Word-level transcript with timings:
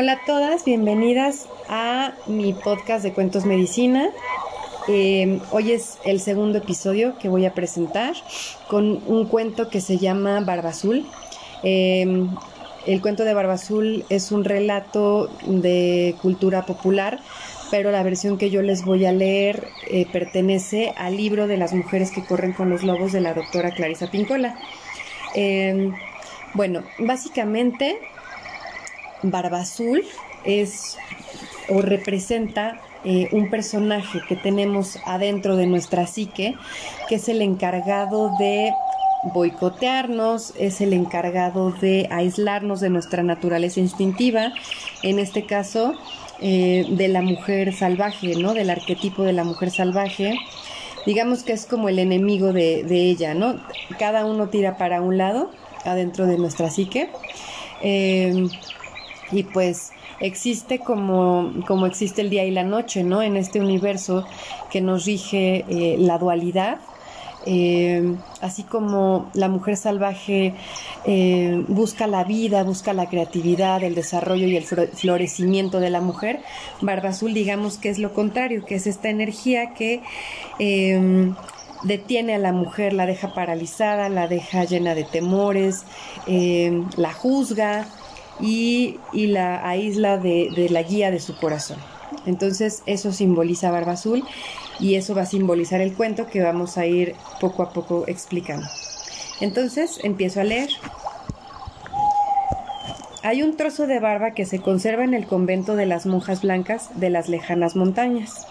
Hola 0.00 0.12
a 0.12 0.24
todas, 0.24 0.64
bienvenidas 0.64 1.48
a 1.68 2.12
mi 2.28 2.52
podcast 2.52 3.02
de 3.02 3.12
Cuentos 3.12 3.44
Medicina. 3.44 4.10
Eh, 4.86 5.40
hoy 5.50 5.72
es 5.72 5.98
el 6.04 6.20
segundo 6.20 6.58
episodio 6.58 7.18
que 7.18 7.28
voy 7.28 7.46
a 7.46 7.52
presentar 7.52 8.14
con 8.68 9.02
un 9.08 9.26
cuento 9.26 9.68
que 9.68 9.80
se 9.80 9.98
llama 9.98 10.38
Barba 10.38 10.68
Azul. 10.68 11.04
Eh, 11.64 12.28
el 12.86 13.02
cuento 13.02 13.24
de 13.24 13.34
Barba 13.34 13.54
Azul 13.54 14.04
es 14.08 14.30
un 14.30 14.44
relato 14.44 15.32
de 15.48 16.14
cultura 16.22 16.64
popular, 16.64 17.18
pero 17.72 17.90
la 17.90 18.04
versión 18.04 18.38
que 18.38 18.50
yo 18.50 18.62
les 18.62 18.84
voy 18.84 19.04
a 19.04 19.10
leer 19.10 19.66
eh, 19.90 20.06
pertenece 20.12 20.94
al 20.96 21.16
libro 21.16 21.48
de 21.48 21.56
las 21.56 21.74
mujeres 21.74 22.12
que 22.12 22.24
corren 22.24 22.52
con 22.52 22.70
los 22.70 22.84
lobos 22.84 23.10
de 23.10 23.20
la 23.20 23.34
doctora 23.34 23.72
Clarisa 23.72 24.08
Pincola. 24.12 24.60
bueno, 26.54 26.84
básicamente 27.00 27.98
Barba 29.22 29.60
Azul 29.60 30.02
es 30.44 30.96
o 31.68 31.82
representa 31.82 32.80
eh, 33.04 33.28
un 33.32 33.50
personaje 33.50 34.20
que 34.28 34.36
tenemos 34.36 34.98
adentro 35.06 35.56
de 35.56 35.66
nuestra 35.66 36.06
psique, 36.06 36.56
que 37.08 37.16
es 37.16 37.28
el 37.28 37.42
encargado 37.42 38.32
de 38.38 38.72
boicotearnos, 39.34 40.54
es 40.58 40.80
el 40.80 40.92
encargado 40.92 41.72
de 41.72 42.08
aislarnos 42.10 42.80
de 42.80 42.90
nuestra 42.90 43.22
naturaleza 43.22 43.80
instintiva, 43.80 44.52
en 45.02 45.18
este 45.18 45.44
caso 45.44 45.94
eh, 46.40 46.86
de 46.88 47.08
la 47.08 47.22
mujer 47.22 47.74
salvaje, 47.74 48.36
¿no? 48.36 48.54
Del 48.54 48.70
arquetipo 48.70 49.22
de 49.22 49.32
la 49.32 49.44
mujer 49.44 49.70
salvaje. 49.70 50.34
Digamos 51.06 51.42
que 51.42 51.52
es 51.52 51.66
como 51.66 51.88
el 51.88 51.98
enemigo 51.98 52.52
de, 52.52 52.84
ella, 52.90 53.34
¿no? 53.34 53.60
Cada 53.98 54.24
uno 54.24 54.48
tira 54.48 54.76
para 54.76 55.00
un 55.00 55.18
lado 55.18 55.50
adentro 55.84 56.26
de 56.26 56.38
nuestra 56.38 56.70
psique. 56.70 57.10
Eh, 57.82 58.48
y 59.30 59.42
pues 59.42 59.92
existe 60.20 60.80
como, 60.80 61.52
como 61.66 61.86
existe 61.86 62.22
el 62.22 62.30
día 62.30 62.44
y 62.44 62.50
la 62.50 62.64
noche, 62.64 63.04
¿no? 63.04 63.22
En 63.22 63.36
este 63.36 63.60
universo 63.60 64.24
que 64.70 64.80
nos 64.80 65.04
rige 65.04 65.64
eh, 65.68 65.96
la 65.98 66.18
dualidad. 66.18 66.78
Eh, 67.46 68.16
así 68.42 68.64
como 68.64 69.30
la 69.32 69.48
mujer 69.48 69.76
salvaje 69.76 70.54
eh, 71.06 71.64
busca 71.68 72.06
la 72.06 72.24
vida, 72.24 72.62
busca 72.64 72.92
la 72.92 73.08
creatividad, 73.08 73.82
el 73.82 73.94
desarrollo 73.94 74.46
y 74.48 74.56
el 74.56 74.64
florecimiento 74.64 75.80
de 75.80 75.88
la 75.88 76.00
mujer, 76.00 76.40
Barba 76.82 77.10
Azul 77.10 77.32
digamos 77.32 77.78
que 77.78 77.88
es 77.88 77.98
lo 77.98 78.12
contrario, 78.12 78.66
que 78.66 78.74
es 78.74 78.86
esta 78.86 79.08
energía 79.08 79.72
que 79.72 80.02
detiene 81.84 82.34
a 82.34 82.38
la 82.38 82.52
mujer, 82.52 82.92
la 82.92 83.06
deja 83.06 83.32
paralizada, 83.32 84.08
la 84.08 84.26
deja 84.26 84.64
llena 84.64 84.94
de 84.94 85.04
temores, 85.04 85.84
la 86.26 87.12
juzga, 87.14 87.86
y, 88.40 88.98
la 89.12 89.68
aísla 89.68 90.18
de, 90.18 90.50
de, 90.54 90.68
la 90.70 90.82
guía 90.82 91.10
de 91.10 91.20
su 91.20 91.36
corazón. 91.36 91.78
Entonces 92.26 92.82
eso 92.86 93.12
simboliza 93.12 93.70
Barba 93.70 93.92
Azul 93.92 94.24
y 94.80 94.94
eso 94.94 95.14
va 95.14 95.22
a 95.22 95.26
simbolizar 95.26 95.80
el 95.80 95.94
cuento 95.94 96.26
que 96.26 96.42
vamos 96.42 96.78
a 96.78 96.86
ir 96.86 97.14
poco 97.40 97.62
a 97.62 97.72
poco 97.72 98.04
explicando. 98.06 98.66
Entonces 99.40 100.00
empiezo 100.02 100.40
a 100.40 100.44
leer. 100.44 100.70
Hay 103.22 103.42
un 103.42 103.56
trozo 103.56 103.86
de 103.86 103.98
barba 103.98 104.30
que 104.30 104.46
se 104.46 104.60
conserva 104.60 105.04
en 105.04 105.12
el 105.12 105.26
convento 105.26 105.74
de 105.74 105.86
las 105.86 106.06
monjas 106.06 106.42
blancas 106.42 106.88
de 106.94 107.10
las 107.10 107.28
lejanas 107.28 107.76
montañas. 107.76 108.46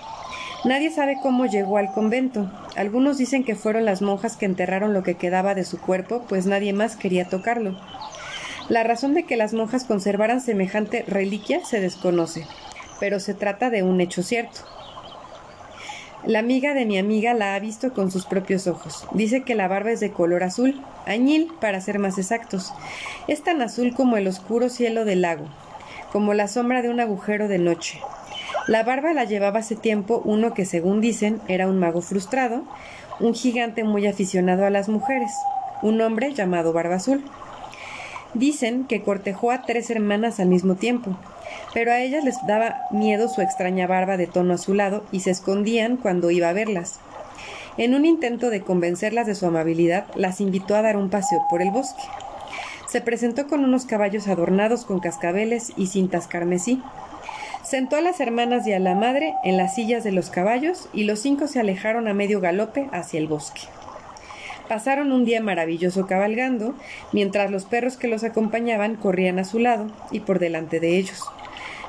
Nadie 0.65 0.91
sabe 0.91 1.17
cómo 1.21 1.45
llegó 1.45 1.77
al 1.77 1.91
convento. 1.93 2.51
Algunos 2.75 3.17
dicen 3.17 3.43
que 3.43 3.55
fueron 3.55 3.85
las 3.85 4.01
monjas 4.01 4.35
que 4.35 4.45
enterraron 4.45 4.93
lo 4.93 5.03
que 5.03 5.15
quedaba 5.15 5.55
de 5.55 5.63
su 5.63 5.79
cuerpo, 5.79 6.25
pues 6.27 6.45
nadie 6.45 6.73
más 6.73 6.95
quería 6.95 7.29
tocarlo. 7.29 7.77
La 8.69 8.83
razón 8.83 9.13
de 9.13 9.23
que 9.23 9.37
las 9.37 9.53
monjas 9.53 9.85
conservaran 9.85 10.41
semejante 10.41 11.05
reliquia 11.07 11.63
se 11.63 11.79
desconoce, 11.79 12.45
pero 12.99 13.19
se 13.21 13.33
trata 13.33 13.69
de 13.69 13.83
un 13.83 14.01
hecho 14.01 14.23
cierto. 14.23 14.59
La 16.25 16.39
amiga 16.39 16.73
de 16.73 16.85
mi 16.85 16.97
amiga 16.97 17.33
la 17.33 17.55
ha 17.55 17.59
visto 17.59 17.93
con 17.93 18.11
sus 18.11 18.25
propios 18.25 18.67
ojos. 18.67 19.07
Dice 19.11 19.43
que 19.43 19.55
la 19.55 19.69
barba 19.69 19.91
es 19.91 20.01
de 20.01 20.11
color 20.11 20.43
azul, 20.43 20.81
añil 21.05 21.49
para 21.61 21.79
ser 21.79 21.99
más 21.99 22.17
exactos. 22.17 22.73
Es 23.29 23.41
tan 23.41 23.61
azul 23.61 23.93
como 23.95 24.17
el 24.17 24.27
oscuro 24.27 24.67
cielo 24.67 25.05
del 25.05 25.21
lago, 25.21 25.45
como 26.11 26.33
la 26.33 26.49
sombra 26.49 26.81
de 26.81 26.89
un 26.89 26.99
agujero 26.99 27.47
de 27.47 27.59
noche. 27.59 28.01
La 28.67 28.83
barba 28.83 29.13
la 29.13 29.23
llevaba 29.23 29.59
hace 29.59 29.77
tiempo 29.77 30.21
uno 30.25 30.53
que, 30.53 30.65
según 30.65 30.99
dicen, 30.99 31.39
era 31.47 31.69
un 31.69 31.79
mago 31.79 32.01
frustrado, 32.01 32.63
un 33.21 33.33
gigante 33.33 33.85
muy 33.85 34.05
aficionado 34.07 34.65
a 34.65 34.69
las 34.69 34.89
mujeres, 34.89 35.31
un 35.81 36.01
hombre 36.01 36.33
llamado 36.33 36.73
Barba 36.73 36.95
Azul. 36.95 37.23
Dicen 38.37 38.85
que 38.85 39.01
cortejó 39.01 39.49
a 39.49 39.63
tres 39.63 39.89
hermanas 39.89 40.39
al 40.39 40.47
mismo 40.47 40.75
tiempo, 40.75 41.17
pero 41.73 41.91
a 41.91 42.01
ellas 42.01 42.23
les 42.23 42.35
daba 42.45 42.81
miedo 42.91 43.29
su 43.29 43.41
extraña 43.41 43.87
barba 43.87 44.15
de 44.15 44.27
tono 44.27 44.53
azulado 44.53 45.03
y 45.11 45.21
se 45.21 45.31
escondían 45.31 45.97
cuando 45.97 46.29
iba 46.29 46.47
a 46.47 46.53
verlas. 46.53 46.99
En 47.77 47.95
un 47.95 48.05
intento 48.05 48.51
de 48.51 48.61
convencerlas 48.61 49.25
de 49.25 49.33
su 49.33 49.47
amabilidad, 49.47 50.05
las 50.13 50.39
invitó 50.39 50.75
a 50.75 50.83
dar 50.83 50.97
un 50.97 51.09
paseo 51.09 51.47
por 51.49 51.63
el 51.63 51.71
bosque. 51.71 52.03
Se 52.87 53.01
presentó 53.01 53.47
con 53.47 53.63
unos 53.63 53.85
caballos 53.85 54.27
adornados 54.27 54.85
con 54.85 54.99
cascabeles 54.99 55.73
y 55.75 55.87
cintas 55.87 56.27
carmesí. 56.27 56.79
Sentó 57.63 57.95
a 57.95 58.01
las 58.01 58.19
hermanas 58.19 58.67
y 58.67 58.73
a 58.73 58.79
la 58.79 58.93
madre 58.93 59.33
en 59.43 59.57
las 59.57 59.73
sillas 59.73 60.03
de 60.03 60.11
los 60.11 60.29
caballos 60.29 60.89
y 60.93 61.05
los 61.05 61.17
cinco 61.19 61.47
se 61.47 61.59
alejaron 61.59 62.07
a 62.07 62.13
medio 62.13 62.39
galope 62.39 62.87
hacia 62.91 63.19
el 63.19 63.27
bosque. 63.27 63.61
Pasaron 64.67 65.11
un 65.11 65.23
día 65.23 65.41
maravilloso 65.41 66.07
cabalgando, 66.07 66.75
mientras 67.13 67.51
los 67.51 67.65
perros 67.65 67.95
que 67.95 68.07
los 68.07 68.23
acompañaban 68.23 68.95
corrían 68.95 69.39
a 69.39 69.45
su 69.45 69.59
lado 69.59 69.87
y 70.11 70.19
por 70.19 70.39
delante 70.39 70.79
de 70.79 70.97
ellos. 70.97 71.23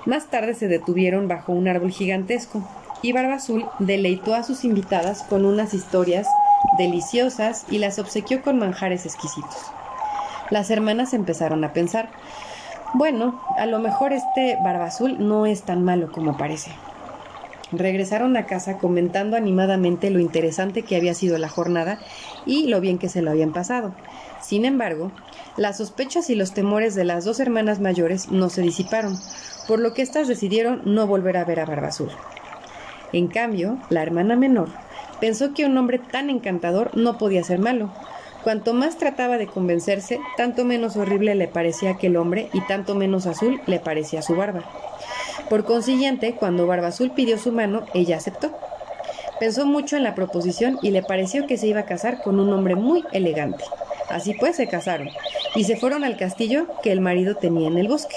Más 0.06 0.26
tarde 0.26 0.54
se 0.54 0.68
detuvieron 0.68 1.26
bajo 1.26 1.52
un 1.52 1.66
árbol 1.66 1.90
gigantesco, 1.90 2.66
y 3.02 3.12
Barba 3.12 3.34
Azul 3.34 3.66
deleitó 3.78 4.34
a 4.34 4.42
sus 4.42 4.64
invitadas 4.64 5.22
con 5.22 5.44
unas 5.44 5.74
historias 5.74 6.26
deliciosas 6.78 7.64
y 7.70 7.78
las 7.78 7.98
obsequió 7.98 8.42
con 8.42 8.58
manjares 8.58 9.06
exquisitos. 9.06 9.56
Las 10.50 10.70
hermanas 10.70 11.14
empezaron 11.14 11.64
a 11.64 11.72
pensar, 11.72 12.10
bueno, 12.94 13.40
a 13.56 13.66
lo 13.66 13.80
mejor 13.80 14.12
este 14.12 14.56
Barba 14.62 14.86
Azul 14.86 15.16
no 15.18 15.46
es 15.46 15.62
tan 15.62 15.84
malo 15.84 16.10
como 16.10 16.36
parece. 16.36 16.70
Regresaron 17.72 18.36
a 18.36 18.46
casa 18.46 18.78
comentando 18.78 19.36
animadamente 19.36 20.10
lo 20.10 20.20
interesante 20.20 20.82
que 20.82 20.96
había 20.96 21.14
sido 21.14 21.36
la 21.36 21.48
jornada 21.48 21.98
y 22.46 22.66
lo 22.66 22.80
bien 22.80 22.98
que 22.98 23.08
se 23.08 23.20
lo 23.20 23.30
habían 23.30 23.52
pasado. 23.52 23.94
Sin 24.40 24.64
embargo, 24.64 25.12
las 25.56 25.76
sospechas 25.78 26.30
y 26.30 26.34
los 26.34 26.54
temores 26.54 26.94
de 26.94 27.04
las 27.04 27.24
dos 27.24 27.40
hermanas 27.40 27.80
mayores 27.80 28.30
no 28.30 28.48
se 28.48 28.62
disiparon, 28.62 29.18
por 29.66 29.80
lo 29.80 29.92
que 29.92 30.02
éstas 30.02 30.28
decidieron 30.28 30.82
no 30.84 31.06
volver 31.06 31.36
a 31.36 31.44
ver 31.44 31.60
a 31.60 31.66
Barba 31.66 31.88
Azul. 31.88 32.10
En 33.12 33.28
cambio, 33.28 33.78
la 33.90 34.02
hermana 34.02 34.36
menor 34.36 34.68
pensó 35.20 35.52
que 35.52 35.66
un 35.66 35.76
hombre 35.76 35.98
tan 35.98 36.30
encantador 36.30 36.96
no 36.96 37.18
podía 37.18 37.42
ser 37.42 37.58
malo. 37.58 37.90
Cuanto 38.44 38.72
más 38.72 38.96
trataba 38.96 39.36
de 39.36 39.46
convencerse, 39.46 40.20
tanto 40.36 40.64
menos 40.64 40.96
horrible 40.96 41.34
le 41.34 41.48
parecía 41.48 41.90
aquel 41.90 42.16
hombre 42.16 42.48
y 42.52 42.60
tanto 42.62 42.94
menos 42.94 43.26
azul 43.26 43.60
le 43.66 43.80
parecía 43.80 44.22
su 44.22 44.36
barba. 44.36 44.62
Por 45.48 45.64
consiguiente, 45.64 46.34
cuando 46.34 46.66
Barba 46.66 46.88
Azul 46.88 47.10
pidió 47.10 47.38
su 47.38 47.52
mano, 47.52 47.86
ella 47.94 48.16
aceptó. 48.16 48.52
Pensó 49.40 49.66
mucho 49.66 49.96
en 49.96 50.02
la 50.02 50.14
proposición 50.14 50.78
y 50.82 50.90
le 50.90 51.02
pareció 51.02 51.46
que 51.46 51.56
se 51.56 51.68
iba 51.68 51.80
a 51.80 51.86
casar 51.86 52.22
con 52.22 52.40
un 52.40 52.52
hombre 52.52 52.74
muy 52.74 53.04
elegante. 53.12 53.64
Así 54.10 54.34
pues 54.34 54.56
se 54.56 54.68
casaron 54.68 55.10
y 55.54 55.64
se 55.64 55.76
fueron 55.76 56.02
al 56.04 56.16
castillo 56.16 56.66
que 56.82 56.92
el 56.92 57.00
marido 57.00 57.36
tenía 57.36 57.68
en 57.68 57.78
el 57.78 57.88
bosque. 57.88 58.16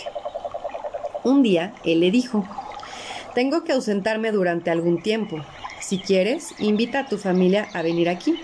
Un 1.24 1.44
día 1.44 1.74
él 1.86 2.00
le 2.00 2.12
dijo 2.12 2.44
Tengo 3.36 3.64
que 3.64 3.74
ausentarme 3.74 4.32
durante 4.32 4.72
algún 4.72 5.02
tiempo. 5.02 5.38
Si 5.80 6.00
quieres, 6.00 6.54
invita 6.60 7.00
a 7.00 7.08
tu 7.08 7.18
familia 7.18 7.68
a 7.74 7.82
venir 7.82 8.10
aquí. 8.10 8.40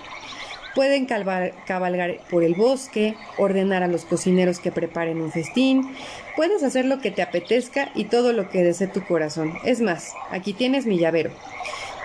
Pueden 0.77 1.07
cabalgar 1.07 2.19
por 2.29 2.43
el 2.43 2.53
bosque, 2.53 3.15
ordenar 3.39 3.81
a 3.81 3.87
los 3.87 4.05
cocineros 4.05 4.59
que 4.59 4.71
preparen 4.71 5.19
un 5.19 5.31
festín, 5.31 5.91
puedes 6.35 6.61
hacer 6.61 6.85
lo 6.85 6.99
que 6.99 7.09
te 7.09 7.23
apetezca 7.23 7.89
y 7.95 8.03
todo 8.03 8.31
lo 8.31 8.51
que 8.51 8.63
desee 8.63 8.85
tu 8.85 9.03
corazón. 9.03 9.55
Es 9.63 9.81
más, 9.81 10.13
aquí 10.29 10.53
tienes 10.53 10.85
mi 10.85 10.99
llavero. 10.99 11.31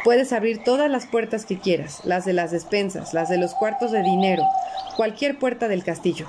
Puedes 0.05 0.33
abrir 0.33 0.65
todas 0.65 0.91
las 0.91 1.05
puertas 1.05 1.45
que 1.45 1.59
quieras, 1.59 2.01
las 2.05 2.25
de 2.25 2.33
las 2.33 2.51
despensas, 2.51 3.13
las 3.13 3.29
de 3.29 3.37
los 3.37 3.53
cuartos 3.53 3.93
de 3.93 4.03
dinero, 4.03 4.43
cualquier 4.97 5.39
puerta 5.39 5.69
del 5.69 5.85
castillo, 5.85 6.27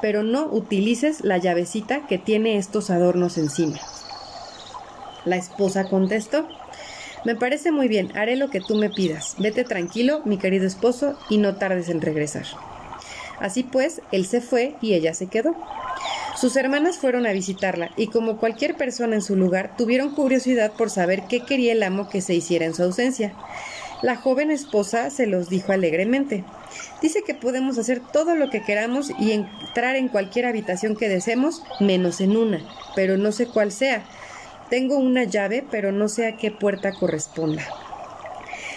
pero 0.00 0.22
no 0.22 0.46
utilices 0.46 1.22
la 1.22 1.36
llavecita 1.36 2.06
que 2.06 2.16
tiene 2.16 2.56
estos 2.56 2.88
adornos 2.88 3.36
encima. 3.36 3.78
La 5.26 5.36
esposa 5.36 5.90
contestó 5.90 6.48
me 7.24 7.36
parece 7.36 7.72
muy 7.72 7.88
bien, 7.88 8.16
haré 8.16 8.36
lo 8.36 8.50
que 8.50 8.60
tú 8.60 8.74
me 8.74 8.90
pidas. 8.90 9.36
Vete 9.38 9.64
tranquilo, 9.64 10.22
mi 10.24 10.38
querido 10.38 10.66
esposo, 10.66 11.18
y 11.28 11.38
no 11.38 11.56
tardes 11.56 11.88
en 11.88 12.00
regresar. 12.00 12.46
Así 13.38 13.62
pues, 13.62 14.00
él 14.12 14.26
se 14.26 14.40
fue 14.40 14.76
y 14.80 14.94
ella 14.94 15.14
se 15.14 15.26
quedó. 15.26 15.54
Sus 16.36 16.56
hermanas 16.56 16.98
fueron 16.98 17.26
a 17.26 17.32
visitarla 17.32 17.90
y 17.96 18.08
como 18.08 18.38
cualquier 18.38 18.76
persona 18.76 19.14
en 19.14 19.22
su 19.22 19.36
lugar 19.36 19.76
tuvieron 19.76 20.14
curiosidad 20.14 20.72
por 20.72 20.90
saber 20.90 21.24
qué 21.28 21.44
quería 21.44 21.72
el 21.72 21.82
amo 21.82 22.08
que 22.08 22.20
se 22.20 22.34
hiciera 22.34 22.64
en 22.64 22.74
su 22.74 22.82
ausencia. 22.82 23.34
La 24.02 24.16
joven 24.16 24.50
esposa 24.50 25.10
se 25.10 25.26
los 25.26 25.48
dijo 25.48 25.72
alegremente. 25.72 26.42
Dice 27.00 27.22
que 27.24 27.34
podemos 27.34 27.78
hacer 27.78 28.00
todo 28.00 28.34
lo 28.34 28.50
que 28.50 28.62
queramos 28.62 29.12
y 29.20 29.30
entrar 29.30 29.94
en 29.94 30.08
cualquier 30.08 30.46
habitación 30.46 30.96
que 30.96 31.08
deseemos, 31.08 31.62
menos 31.78 32.20
en 32.20 32.36
una, 32.36 32.60
pero 32.96 33.16
no 33.16 33.30
sé 33.30 33.46
cuál 33.46 33.70
sea. 33.70 34.04
Tengo 34.72 34.96
una 34.96 35.24
llave, 35.24 35.62
pero 35.70 35.92
no 35.92 36.08
sé 36.08 36.26
a 36.26 36.38
qué 36.38 36.50
puerta 36.50 36.92
corresponda. 36.92 37.62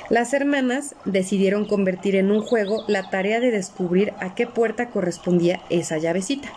Las 0.09 0.33
hermanas 0.33 0.93
decidieron 1.05 1.65
convertir 1.65 2.17
en 2.17 2.31
un 2.31 2.41
juego 2.41 2.83
la 2.89 3.09
tarea 3.09 3.39
de 3.39 3.49
descubrir 3.49 4.11
a 4.19 4.35
qué 4.35 4.45
puerta 4.45 4.89
correspondía 4.89 5.61
esa 5.69 5.97
llavecita. 5.97 6.51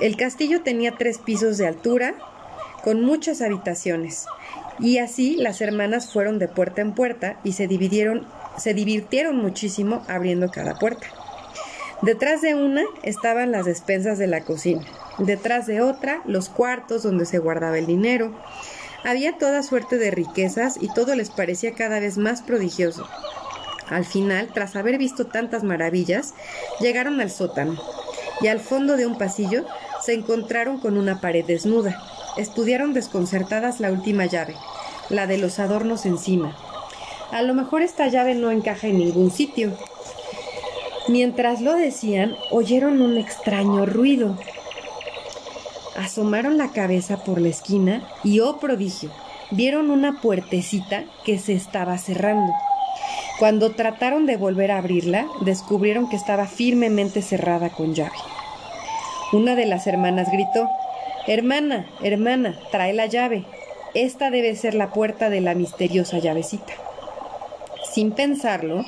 El 0.00 0.16
castillo 0.16 0.62
tenía 0.62 0.92
tres 0.96 1.18
pisos 1.18 1.58
de 1.58 1.66
altura, 1.66 2.14
con 2.84 3.02
muchas 3.02 3.42
habitaciones, 3.42 4.26
y 4.78 4.98
así 4.98 5.34
las 5.34 5.60
hermanas 5.60 6.12
fueron 6.12 6.38
de 6.38 6.46
puerta 6.46 6.80
en 6.80 6.92
puerta 6.92 7.40
y 7.42 7.54
se 7.54 7.66
dividieron 7.66 8.24
se 8.56 8.72
divirtieron 8.72 9.36
muchísimo 9.36 10.04
abriendo 10.06 10.48
cada 10.52 10.78
puerta. 10.78 11.08
Detrás 12.02 12.40
de 12.40 12.54
una 12.54 12.84
estaban 13.02 13.50
las 13.50 13.64
despensas 13.64 14.16
de 14.16 14.28
la 14.28 14.42
cocina, 14.44 14.84
detrás 15.18 15.66
de 15.66 15.80
otra 15.80 16.22
los 16.24 16.48
cuartos 16.48 17.02
donde 17.02 17.26
se 17.26 17.38
guardaba 17.38 17.78
el 17.78 17.86
dinero. 17.86 18.34
Había 19.04 19.38
toda 19.38 19.62
suerte 19.62 19.98
de 19.98 20.10
riquezas 20.10 20.78
y 20.80 20.92
todo 20.92 21.14
les 21.14 21.30
parecía 21.30 21.74
cada 21.74 22.00
vez 22.00 22.18
más 22.18 22.42
prodigioso. 22.42 23.06
Al 23.88 24.04
final, 24.04 24.48
tras 24.54 24.76
haber 24.76 24.96
visto 24.96 25.26
tantas 25.26 25.62
maravillas, 25.62 26.34
llegaron 26.80 27.20
al 27.20 27.30
sótano 27.30 27.76
y 28.40 28.48
al 28.48 28.60
fondo 28.60 28.96
de 28.96 29.06
un 29.06 29.18
pasillo 29.18 29.64
se 30.00 30.14
encontraron 30.14 30.78
con 30.80 30.96
una 30.96 31.20
pared 31.20 31.44
desnuda. 31.44 32.02
Estudiaron 32.36 32.94
desconcertadas 32.94 33.80
la 33.80 33.92
última 33.92 34.26
llave, 34.26 34.56
la 35.10 35.26
de 35.26 35.38
los 35.38 35.58
adornos 35.58 36.06
encima, 36.06 36.56
a 37.34 37.42
lo 37.42 37.52
mejor 37.52 37.82
esta 37.82 38.06
llave 38.06 38.36
no 38.36 38.52
encaja 38.52 38.86
en 38.86 38.98
ningún 38.98 39.32
sitio. 39.32 39.76
Mientras 41.08 41.60
lo 41.60 41.74
decían, 41.74 42.36
oyeron 42.52 43.02
un 43.02 43.18
extraño 43.18 43.86
ruido. 43.86 44.38
Asomaron 45.96 46.58
la 46.58 46.72
cabeza 46.72 47.18
por 47.18 47.40
la 47.40 47.48
esquina 47.48 48.02
y, 48.24 48.40
oh 48.40 48.58
prodigio, 48.58 49.10
vieron 49.52 49.90
una 49.90 50.20
puertecita 50.20 51.04
que 51.24 51.38
se 51.38 51.52
estaba 51.54 51.98
cerrando. 51.98 52.52
Cuando 53.38 53.72
trataron 53.72 54.26
de 54.26 54.36
volver 54.36 54.72
a 54.72 54.78
abrirla, 54.78 55.26
descubrieron 55.42 56.08
que 56.08 56.16
estaba 56.16 56.46
firmemente 56.46 57.22
cerrada 57.22 57.70
con 57.70 57.94
llave. 57.94 58.16
Una 59.32 59.54
de 59.54 59.66
las 59.66 59.86
hermanas 59.86 60.30
gritó, 60.32 60.68
Hermana, 61.26 61.86
hermana, 62.02 62.58
trae 62.70 62.92
la 62.92 63.06
llave. 63.06 63.44
Esta 63.94 64.30
debe 64.30 64.56
ser 64.56 64.74
la 64.74 64.90
puerta 64.90 65.30
de 65.30 65.40
la 65.40 65.54
misteriosa 65.54 66.18
llavecita. 66.18 66.72
Sin 67.92 68.12
pensarlo, 68.12 68.84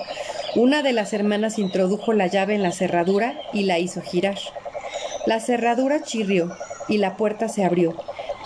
una 0.56 0.82
de 0.82 0.92
las 0.92 1.12
hermanas 1.12 1.58
introdujo 1.58 2.12
la 2.12 2.26
llave 2.26 2.56
en 2.56 2.62
la 2.62 2.72
cerradura 2.72 3.34
y 3.52 3.62
la 3.62 3.78
hizo 3.78 4.02
girar. 4.02 4.38
La 5.24 5.40
cerradura 5.40 6.02
chirrió 6.02 6.56
y 6.88 6.98
la 6.98 7.16
puerta 7.16 7.48
se 7.48 7.64
abrió, 7.64 7.94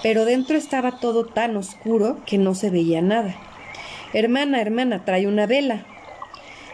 pero 0.03 0.25
dentro 0.25 0.57
estaba 0.57 0.99
todo 0.99 1.25
tan 1.25 1.57
oscuro 1.57 2.19
que 2.27 2.39
no 2.39 2.55
se 2.55 2.71
veía 2.71 3.03
nada. 3.03 3.37
Hermana, 4.13 4.61
hermana, 4.61 5.05
trae 5.05 5.27
una 5.27 5.47
vela. 5.47 5.85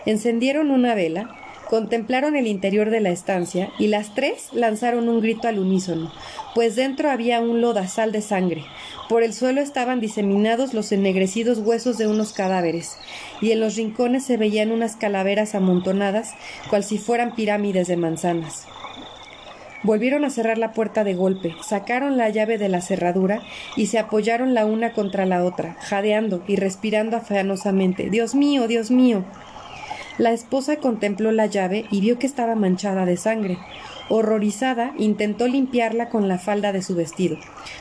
Encendieron 0.07 0.71
una 0.71 0.95
vela, 0.95 1.37
contemplaron 1.69 2.37
el 2.37 2.47
interior 2.47 2.91
de 2.91 3.01
la 3.01 3.11
estancia 3.11 3.71
y 3.79 3.89
las 3.89 4.15
tres 4.15 4.49
lanzaron 4.53 5.09
un 5.09 5.21
grito 5.21 5.49
al 5.49 5.59
unísono, 5.59 6.13
pues 6.55 6.77
dentro 6.77 7.11
había 7.11 7.41
un 7.41 7.61
lodazal 7.61 8.13
de 8.13 8.23
sangre, 8.23 8.65
por 9.09 9.23
el 9.23 9.35
suelo 9.35 9.61
estaban 9.61 10.01
diseminados 10.01 10.75
los 10.75 10.93
ennegrecidos 10.93 11.59
huesos 11.59 11.99
de 11.99 12.07
unos 12.07 12.33
cadáveres, 12.33 12.97
y 13.41 13.51
en 13.51 13.61
los 13.61 13.77
rincones 13.77 14.25
se 14.25 14.37
veían 14.37 14.71
unas 14.73 14.97
calaveras 14.97 15.55
amontonadas, 15.55 16.35
cual 16.71 16.85
si 16.85 16.99
fueran 16.99 17.35
pirámides 17.35 17.89
de 17.89 17.97
manzanas. 17.97 18.67
Volvieron 19.87 20.25
a 20.25 20.31
cerrar 20.31 20.59
la 20.59 20.73
puerta 20.73 21.05
de 21.05 21.15
golpe, 21.15 21.55
sacaron 21.63 22.17
la 22.17 22.29
llave 22.29 22.59
de 22.59 22.69
la 22.69 22.81
cerradura 22.81 23.43
y 23.77 23.87
se 23.87 24.01
apoyaron 24.01 24.53
la 24.53 24.67
una 24.67 24.93
contra 24.93 25.27
la 25.27 25.45
otra, 25.45 25.77
jadeando 25.79 26.43
y 26.49 26.57
respirando 26.57 27.17
afanosamente. 27.17 28.11
Dios 28.11 28.35
mío, 28.35 28.67
Dios 28.67 28.91
mío. 28.91 29.23
La 30.19 30.33
esposa 30.33 30.79
contempló 30.79 31.31
la 31.31 31.47
llave 31.47 31.85
y 31.93 32.01
vio 32.01 32.19
que 32.19 32.27
estaba 32.27 32.57
manchada 32.57 33.07
de 33.07 33.17
sangre. 33.17 33.59
Horrorizada, 34.09 34.93
intentó 34.99 35.47
limpiarla 35.47 36.09
con 36.09 36.27
la 36.27 36.39
falda 36.39 36.73
de 36.73 36.83
su 36.83 36.97
vestido, 36.97 37.37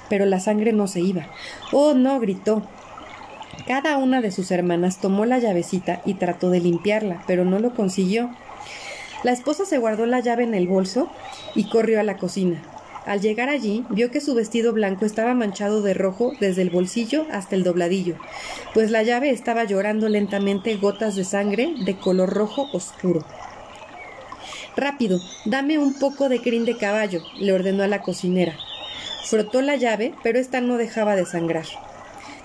pero 0.08 0.28
la 0.28 0.40
sangre 0.40 0.74
no 0.74 0.86
se 0.86 1.02
iba. 1.02 1.26
Oh, 1.72 1.96
no, 1.96 2.20
gritó. 2.20 2.62
Cada 3.66 3.98
una 3.98 4.22
de 4.22 4.30
sus 4.30 4.52
hermanas 4.52 5.00
tomó 5.02 5.26
la 5.26 5.40
llavecita 5.40 6.04
y 6.06 6.14
trató 6.14 6.52
de 6.52 6.60
limpiarla, 6.60 7.24
pero 7.26 7.46
no 7.46 7.58
lo 7.58 7.74
consiguió. 7.74 8.30
La 9.26 9.32
esposa 9.32 9.66
se 9.66 9.80
guardó 9.80 10.06
la 10.06 10.20
llave 10.20 10.44
en 10.44 10.54
el 10.54 10.68
bolso 10.68 11.10
y 11.56 11.68
corrió 11.68 12.00
a 12.00 12.04
la 12.04 12.16
cocina. 12.16 12.62
Al 13.08 13.22
llegar 13.22 13.50
allí, 13.50 13.84
vio 13.90 14.12
que 14.12 14.22
su 14.22 14.36
vestido 14.36 14.72
blanco 14.72 15.04
estaba 15.04 15.34
manchado 15.34 15.82
de 15.82 15.96
rojo 15.96 16.34
desde 16.40 16.62
el 16.62 16.70
bolsillo 16.70 17.26
hasta 17.32 17.56
el 17.56 17.64
dobladillo, 17.64 18.18
pues 18.76 18.92
la 18.92 19.02
llave 19.02 19.32
estaba 19.32 19.64
llorando 19.64 20.10
lentamente 20.10 20.76
gotas 20.76 21.16
de 21.16 21.24
sangre 21.24 21.74
de 21.86 21.98
color 21.98 22.36
rojo 22.36 22.68
oscuro. 22.72 23.26
Rápido, 24.78 25.20
dame 25.46 25.80
un 25.80 25.98
poco 25.98 26.30
de 26.30 26.40
crin 26.40 26.64
de 26.64 26.78
caballo, 26.78 27.24
le 27.40 27.52
ordenó 27.52 27.82
a 27.82 27.88
la 27.88 28.04
cocinera. 28.04 28.54
Frotó 29.24 29.64
la 29.64 29.76
llave, 29.76 30.14
pero 30.22 30.38
ésta 30.38 30.62
no 30.62 30.78
dejaba 30.78 31.16
de 31.16 31.26
sangrar. 31.26 31.66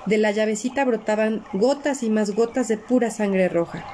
De 0.06 0.16
la 0.16 0.30
llavecita 0.30 0.86
brotaban 0.86 1.44
gotas 1.52 2.02
y 2.02 2.08
más 2.08 2.34
gotas 2.34 2.68
de 2.68 2.78
pura 2.78 3.10
sangre 3.10 3.50
roja. 3.50 3.84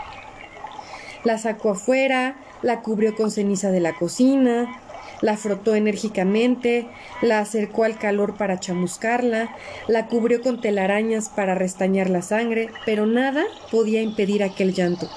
La 1.25 1.38
sacó 1.38 1.71
afuera, 1.71 2.37
la 2.62 2.82
cubrió 2.82 3.14
con 3.14 3.31
ceniza 3.31 3.70
de 3.70 3.81
la 3.81 3.94
cocina, 3.94 4.81
la 5.20 5.37
frotó 5.37 5.75
enérgicamente, 5.75 6.87
la 7.23 7.38
acercó 7.38 7.85
al 7.85 7.99
calor 7.99 8.37
para 8.37 8.61
chamuscarla, 8.61 9.55
la 9.88 10.06
cubrió 10.06 10.43
con 10.43 10.61
telarañas 10.61 11.29
para 11.29 11.55
restañar 11.55 12.11
la 12.11 12.23
sangre, 12.23 12.70
pero 12.85 13.06
nada 13.06 13.44
podía 13.70 14.03
impedir 14.03 14.43
aquel 14.43 14.75
llanto. 14.75 15.08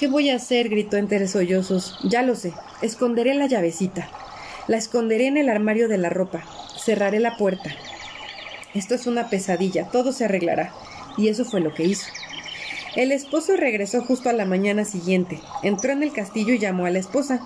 ¿Qué 0.00 0.08
voy 0.08 0.30
a 0.30 0.36
hacer? 0.36 0.70
gritó 0.70 0.96
entre 0.96 1.28
sollozos. 1.28 1.98
Ya 2.02 2.22
lo 2.22 2.34
sé. 2.34 2.54
Esconderé 2.80 3.34
la 3.34 3.46
llavecita. 3.46 4.08
La 4.66 4.78
esconderé 4.78 5.26
en 5.26 5.36
el 5.36 5.50
armario 5.50 5.88
de 5.88 5.98
la 5.98 6.08
ropa. 6.08 6.42
Cerraré 6.82 7.20
la 7.20 7.36
puerta. 7.36 7.70
Esto 8.72 8.94
es 8.94 9.06
una 9.06 9.28
pesadilla. 9.28 9.88
Todo 9.90 10.12
se 10.12 10.24
arreglará. 10.24 10.72
Y 11.18 11.28
eso 11.28 11.44
fue 11.44 11.60
lo 11.60 11.74
que 11.74 11.84
hizo. 11.84 12.06
El 12.96 13.12
esposo 13.12 13.56
regresó 13.56 14.02
justo 14.02 14.28
a 14.28 14.32
la 14.32 14.44
mañana 14.44 14.84
siguiente. 14.84 15.40
Entró 15.62 15.92
en 15.92 16.02
el 16.02 16.12
castillo 16.12 16.54
y 16.54 16.58
llamó 16.58 16.86
a 16.86 16.90
la 16.90 16.98
esposa. 16.98 17.40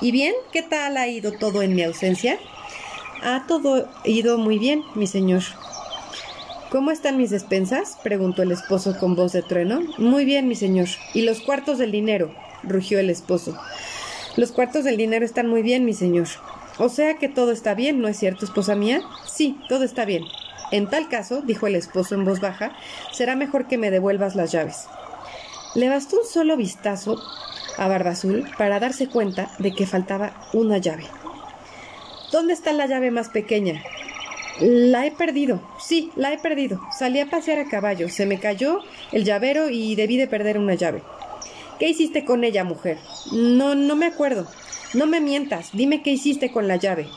¿Y 0.00 0.12
bien? 0.12 0.34
¿Qué 0.52 0.62
tal 0.62 0.96
ha 0.96 1.08
ido 1.08 1.32
todo 1.32 1.62
en 1.62 1.74
mi 1.74 1.82
ausencia? 1.82 2.38
Ha 3.22 3.46
todo 3.46 3.88
ido 4.04 4.38
muy 4.38 4.58
bien, 4.58 4.82
mi 4.94 5.06
señor. 5.06 5.42
¿Cómo 6.70 6.90
están 6.90 7.16
mis 7.16 7.30
despensas? 7.30 7.98
preguntó 8.02 8.42
el 8.42 8.52
esposo 8.52 8.96
con 8.98 9.16
voz 9.16 9.32
de 9.32 9.42
trueno. 9.42 9.80
Muy 9.98 10.24
bien, 10.24 10.46
mi 10.46 10.54
señor. 10.54 10.88
¿Y 11.12 11.22
los 11.22 11.40
cuartos 11.40 11.78
del 11.78 11.90
dinero? 11.90 12.32
rugió 12.62 12.98
el 12.98 13.10
esposo. 13.10 13.56
Los 14.36 14.52
cuartos 14.52 14.84
del 14.84 14.96
dinero 14.96 15.24
están 15.24 15.48
muy 15.48 15.62
bien, 15.62 15.84
mi 15.84 15.94
señor. 15.94 16.28
O 16.78 16.88
sea 16.88 17.14
que 17.18 17.28
todo 17.28 17.52
está 17.52 17.74
bien, 17.74 18.00
¿no 18.00 18.08
es 18.08 18.16
cierto, 18.16 18.44
esposa 18.44 18.74
mía? 18.74 19.00
Sí, 19.26 19.56
todo 19.68 19.84
está 19.84 20.04
bien. 20.04 20.24
En 20.70 20.88
tal 20.88 21.08
caso, 21.08 21.42
dijo 21.42 21.66
el 21.66 21.74
esposo 21.74 22.14
en 22.14 22.24
voz 22.24 22.40
baja, 22.40 22.72
será 23.12 23.36
mejor 23.36 23.66
que 23.66 23.78
me 23.78 23.90
devuelvas 23.90 24.34
las 24.34 24.52
llaves. 24.52 24.86
Le 25.74 25.88
bastó 25.88 26.20
un 26.20 26.26
solo 26.26 26.56
vistazo 26.56 27.20
a 27.76 27.88
Barba 27.88 28.10
Azul 28.10 28.48
para 28.56 28.80
darse 28.80 29.08
cuenta 29.08 29.50
de 29.58 29.72
que 29.72 29.86
faltaba 29.86 30.32
una 30.52 30.78
llave. 30.78 31.04
¿Dónde 32.30 32.52
está 32.52 32.72
la 32.72 32.86
llave 32.86 33.10
más 33.10 33.28
pequeña? 33.28 33.82
La 34.60 35.04
he 35.04 35.10
perdido, 35.10 35.60
sí, 35.80 36.12
la 36.14 36.32
he 36.32 36.38
perdido. 36.38 36.80
Salí 36.96 37.18
a 37.18 37.28
pasear 37.28 37.58
a 37.58 37.68
caballo, 37.68 38.08
se 38.08 38.24
me 38.24 38.38
cayó 38.38 38.80
el 39.10 39.24
llavero 39.24 39.68
y 39.68 39.96
debí 39.96 40.16
de 40.16 40.28
perder 40.28 40.58
una 40.58 40.74
llave. 40.74 41.02
¿Qué 41.78 41.88
hiciste 41.88 42.24
con 42.24 42.44
ella, 42.44 42.62
mujer? 42.62 42.98
No, 43.32 43.74
no 43.74 43.96
me 43.96 44.06
acuerdo. 44.06 44.46
No 44.94 45.06
me 45.06 45.20
mientas, 45.20 45.70
dime 45.72 46.02
qué 46.02 46.10
hiciste 46.10 46.52
con 46.52 46.68
la 46.68 46.76
llave. 46.76 47.08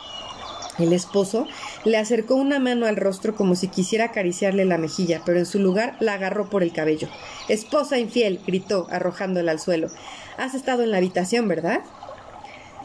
El 0.80 0.94
esposo 0.94 1.48
le 1.86 1.98
acercó 1.98 2.36
una 2.36 2.60
mano 2.60 2.86
al 2.86 2.98
rostro 2.98 3.36
como 3.36 3.56
si 3.56 3.68
quisiera 3.68 4.06
acariciarle 4.06 4.66
la 4.66 4.78
mejilla, 4.78 5.22
pero 5.26 5.40
en 5.40 5.46
su 5.46 5.60
lugar 5.60 5.96
la 6.00 6.14
agarró 6.14 6.50
por 6.50 6.64
el 6.64 6.72
cabello. 6.72 7.08
Esposa 7.50 7.98
infiel, 7.98 8.40
gritó, 8.46 8.88
arrojándola 8.92 9.52
al 9.52 9.60
suelo. 9.60 9.90
Has 10.38 10.54
estado 10.54 10.84
en 10.84 10.92
la 10.92 10.98
habitación, 10.98 11.48
¿verdad? 11.48 11.82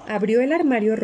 Abrió 0.08 0.40
el 0.40 0.52
armario 0.52 0.96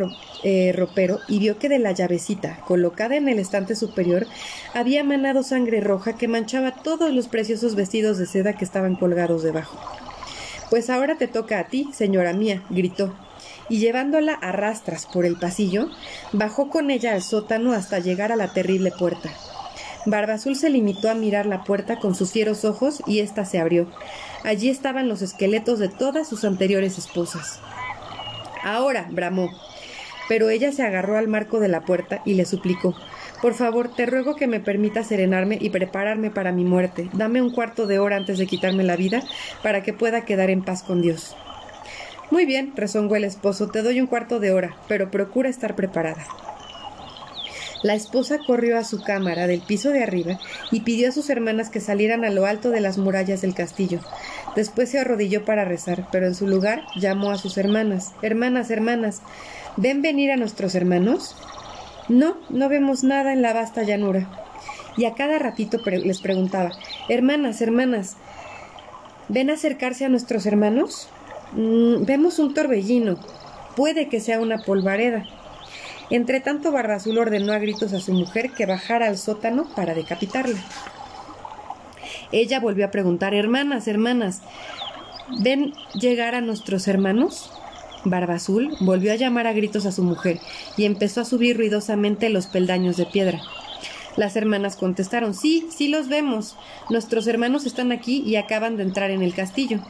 eh, 0.42 0.72
ropero 0.74 1.20
y 1.28 1.38
vio 1.38 1.58
que 1.58 1.68
de 1.68 1.78
la 1.78 1.92
llavecita, 1.92 2.58
colocada 2.66 3.16
en 3.16 3.28
el 3.28 3.38
estante 3.38 3.76
superior, 3.76 4.26
había 4.74 5.04
manado 5.04 5.42
sangre 5.42 5.80
roja 5.80 6.16
que 6.16 6.26
manchaba 6.26 6.72
todos 6.72 7.12
los 7.12 7.28
preciosos 7.28 7.74
vestidos 7.74 8.18
de 8.18 8.26
seda 8.26 8.54
que 8.54 8.64
estaban 8.64 8.96
colgados 8.96 9.42
debajo. 9.42 9.78
Pues 10.70 10.90
ahora 10.90 11.16
te 11.16 11.28
toca 11.28 11.60
a 11.60 11.68
ti, 11.68 11.88
señora 11.92 12.32
mía, 12.32 12.62
gritó, 12.70 13.14
y 13.68 13.78
llevándola 13.78 14.34
a 14.34 14.52
rastras 14.52 15.06
por 15.06 15.24
el 15.24 15.36
pasillo, 15.36 15.88
bajó 16.32 16.68
con 16.70 16.90
ella 16.90 17.12
al 17.12 17.22
sótano 17.22 17.72
hasta 17.72 17.98
llegar 17.98 18.32
a 18.32 18.36
la 18.36 18.52
terrible 18.52 18.90
puerta. 18.90 19.30
Barba 20.06 20.34
Azul 20.34 20.56
se 20.56 20.70
limitó 20.70 21.10
a 21.10 21.14
mirar 21.14 21.46
la 21.46 21.64
puerta 21.64 21.98
con 21.98 22.14
sus 22.14 22.32
fieros 22.32 22.64
ojos 22.64 23.02
y 23.06 23.18
ésta 23.18 23.44
se 23.44 23.58
abrió. 23.58 23.88
Allí 24.44 24.70
estaban 24.70 25.08
los 25.08 25.22
esqueletos 25.22 25.78
de 25.78 25.88
todas 25.88 26.28
sus 26.28 26.44
anteriores 26.44 26.98
esposas. 26.98 27.60
Ahora, 28.62 29.06
bramó. 29.10 29.50
Pero 30.28 30.50
ella 30.50 30.72
se 30.72 30.82
agarró 30.82 31.16
al 31.16 31.26
marco 31.26 31.58
de 31.58 31.68
la 31.68 31.82
puerta 31.82 32.20
y 32.26 32.34
le 32.34 32.44
suplicó 32.44 32.94
Por 33.40 33.54
favor, 33.54 33.94
te 33.94 34.04
ruego 34.04 34.36
que 34.36 34.46
me 34.46 34.60
permita 34.60 35.02
serenarme 35.02 35.56
y 35.60 35.70
prepararme 35.70 36.30
para 36.30 36.52
mi 36.52 36.64
muerte. 36.64 37.08
Dame 37.14 37.40
un 37.40 37.50
cuarto 37.50 37.86
de 37.86 37.98
hora 37.98 38.16
antes 38.16 38.38
de 38.38 38.46
quitarme 38.46 38.84
la 38.84 38.96
vida 38.96 39.22
para 39.62 39.82
que 39.82 39.94
pueda 39.94 40.24
quedar 40.24 40.50
en 40.50 40.62
paz 40.62 40.82
con 40.82 41.00
Dios. 41.00 41.34
Muy 42.30 42.44
bien, 42.44 42.72
rezongó 42.76 43.16
el 43.16 43.24
esposo, 43.24 43.68
te 43.68 43.82
doy 43.82 44.00
un 44.00 44.06
cuarto 44.06 44.38
de 44.38 44.52
hora, 44.52 44.76
pero 44.86 45.10
procura 45.10 45.48
estar 45.48 45.74
preparada. 45.74 46.26
La 47.82 47.94
esposa 47.94 48.38
corrió 48.44 48.76
a 48.76 48.84
su 48.84 49.02
cámara 49.02 49.46
del 49.46 49.60
piso 49.60 49.90
de 49.90 50.02
arriba 50.02 50.38
y 50.72 50.80
pidió 50.80 51.08
a 51.08 51.12
sus 51.12 51.30
hermanas 51.30 51.70
que 51.70 51.80
salieran 51.80 52.24
a 52.24 52.30
lo 52.30 52.44
alto 52.44 52.70
de 52.70 52.80
las 52.80 52.98
murallas 52.98 53.40
del 53.40 53.54
castillo. 53.54 54.00
Después 54.56 54.90
se 54.90 54.98
arrodilló 54.98 55.44
para 55.44 55.64
rezar, 55.64 56.08
pero 56.10 56.26
en 56.26 56.34
su 56.34 56.48
lugar 56.48 56.82
llamó 56.96 57.30
a 57.30 57.38
sus 57.38 57.56
hermanas. 57.56 58.12
Hermanas, 58.20 58.70
hermanas, 58.70 59.22
¿ven 59.76 60.02
venir 60.02 60.32
a 60.32 60.36
nuestros 60.36 60.74
hermanos? 60.74 61.36
No, 62.08 62.36
no 62.50 62.68
vemos 62.68 63.04
nada 63.04 63.32
en 63.32 63.42
la 63.42 63.52
vasta 63.52 63.84
llanura. 63.84 64.28
Y 64.96 65.04
a 65.04 65.14
cada 65.14 65.38
ratito 65.38 65.78
les 65.86 66.20
preguntaba, 66.20 66.72
Hermanas, 67.08 67.62
hermanas, 67.62 68.16
¿ven 69.28 69.50
acercarse 69.50 70.04
a 70.04 70.08
nuestros 70.08 70.46
hermanos? 70.46 71.08
Mm, 71.52 72.04
vemos 72.04 72.38
un 72.38 72.54
torbellino. 72.54 73.18
Puede 73.76 74.08
que 74.08 74.20
sea 74.20 74.40
una 74.40 74.58
polvareda. 74.58 75.24
Entre 76.10 76.40
tanto, 76.40 76.72
Barbazul 76.72 77.18
ordenó 77.18 77.52
a 77.52 77.58
gritos 77.58 77.92
a 77.92 78.00
su 78.00 78.12
mujer 78.12 78.50
que 78.52 78.66
bajara 78.66 79.06
al 79.06 79.18
sótano 79.18 79.68
para 79.74 79.94
decapitarla. 79.94 80.58
Ella 82.32 82.60
volvió 82.60 82.86
a 82.86 82.90
preguntar, 82.90 83.34
hermanas, 83.34 83.88
hermanas, 83.88 84.40
¿ven 85.40 85.74
llegar 85.94 86.34
a 86.34 86.40
nuestros 86.40 86.88
hermanos? 86.88 87.50
Barbazul 88.04 88.74
volvió 88.80 89.12
a 89.12 89.16
llamar 89.16 89.46
a 89.46 89.52
gritos 89.52 89.84
a 89.86 89.92
su 89.92 90.02
mujer 90.02 90.38
y 90.76 90.84
empezó 90.84 91.20
a 91.20 91.24
subir 91.24 91.56
ruidosamente 91.56 92.30
los 92.30 92.46
peldaños 92.46 92.96
de 92.96 93.06
piedra. 93.06 93.40
Las 94.16 94.34
hermanas 94.36 94.76
contestaron, 94.76 95.34
sí, 95.34 95.68
sí 95.70 95.88
los 95.88 96.08
vemos. 96.08 96.56
Nuestros 96.90 97.26
hermanos 97.26 97.66
están 97.66 97.92
aquí 97.92 98.22
y 98.26 98.36
acaban 98.36 98.76
de 98.76 98.82
entrar 98.82 99.10
en 99.10 99.22
el 99.22 99.34
castillo. 99.34 99.80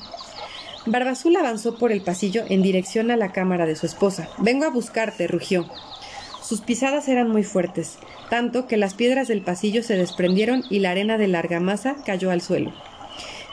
Barbazul 0.90 1.36
avanzó 1.36 1.76
por 1.76 1.92
el 1.92 2.00
pasillo 2.00 2.44
en 2.48 2.62
dirección 2.62 3.10
a 3.10 3.16
la 3.16 3.30
cámara 3.32 3.66
de 3.66 3.76
su 3.76 3.84
esposa. 3.84 4.28
Vengo 4.38 4.64
a 4.64 4.70
buscarte, 4.70 5.26
rugió. 5.26 5.66
Sus 6.42 6.62
pisadas 6.62 7.08
eran 7.08 7.28
muy 7.30 7.44
fuertes, 7.44 7.98
tanto 8.30 8.66
que 8.66 8.78
las 8.78 8.94
piedras 8.94 9.28
del 9.28 9.42
pasillo 9.42 9.82
se 9.82 9.96
desprendieron 9.96 10.64
y 10.70 10.78
la 10.78 10.92
arena 10.92 11.18
de 11.18 11.28
larga 11.28 11.60
masa 11.60 11.96
cayó 12.06 12.30
al 12.30 12.40
suelo. 12.40 12.72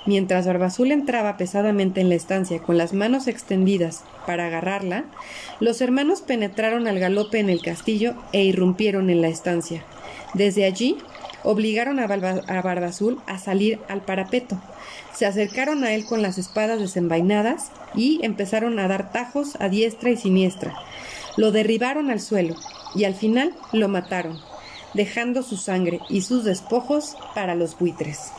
Mientras 0.05 0.47
Barbazul 0.47 0.91
entraba 0.91 1.35
pesadamente 1.35 1.99
en 1.99 2.07
la 2.09 2.15
estancia 2.15 2.61
con 2.61 2.77
las 2.77 2.93
manos 2.93 3.27
extendidas 3.27 4.03
para 4.25 4.45
agarrarla, 4.45 5.05
los 5.59 5.81
hermanos 5.81 6.21
penetraron 6.21 6.87
al 6.87 6.99
galope 6.99 7.39
en 7.39 7.49
el 7.49 7.61
castillo 7.61 8.13
e 8.31 8.43
irrumpieron 8.45 9.09
en 9.09 9.21
la 9.21 9.27
estancia. 9.27 9.83
Desde 10.33 10.63
allí, 10.63 10.97
obligaron 11.45 11.99
a, 11.99 12.07
Barbazul 12.07 13.19
a 13.27 13.37
salir 13.37 13.79
al 13.87 14.01
parapeto. 14.01 14.57
Se 15.13 15.25
acercaron 15.25 15.83
a 15.83 15.93
él 15.93 16.05
con 16.05 16.21
las 16.21 16.37
espadas 16.37 16.79
desenvainadas 16.79 17.71
y 17.95 18.19
empezaron 18.23 18.79
a 18.79 18.87
dar 18.87 19.11
tajos 19.11 19.55
a 19.59 19.69
diestra 19.69 20.09
y 20.09 20.17
siniestra. 20.17 20.75
Lo 21.37 21.51
derribaron 21.51 22.09
al 22.09 22.19
suelo 22.19 22.55
y 22.95 23.05
al 23.05 23.13
final 23.13 23.53
lo 23.71 23.87
mataron, 23.87 24.39
dejando 24.93 25.43
su 25.43 25.57
sangre 25.57 25.99
y 26.09 26.21
sus 26.21 26.43
despojos 26.43 27.15
para 27.33 27.55
los 27.55 27.77
buitres. 27.77 28.31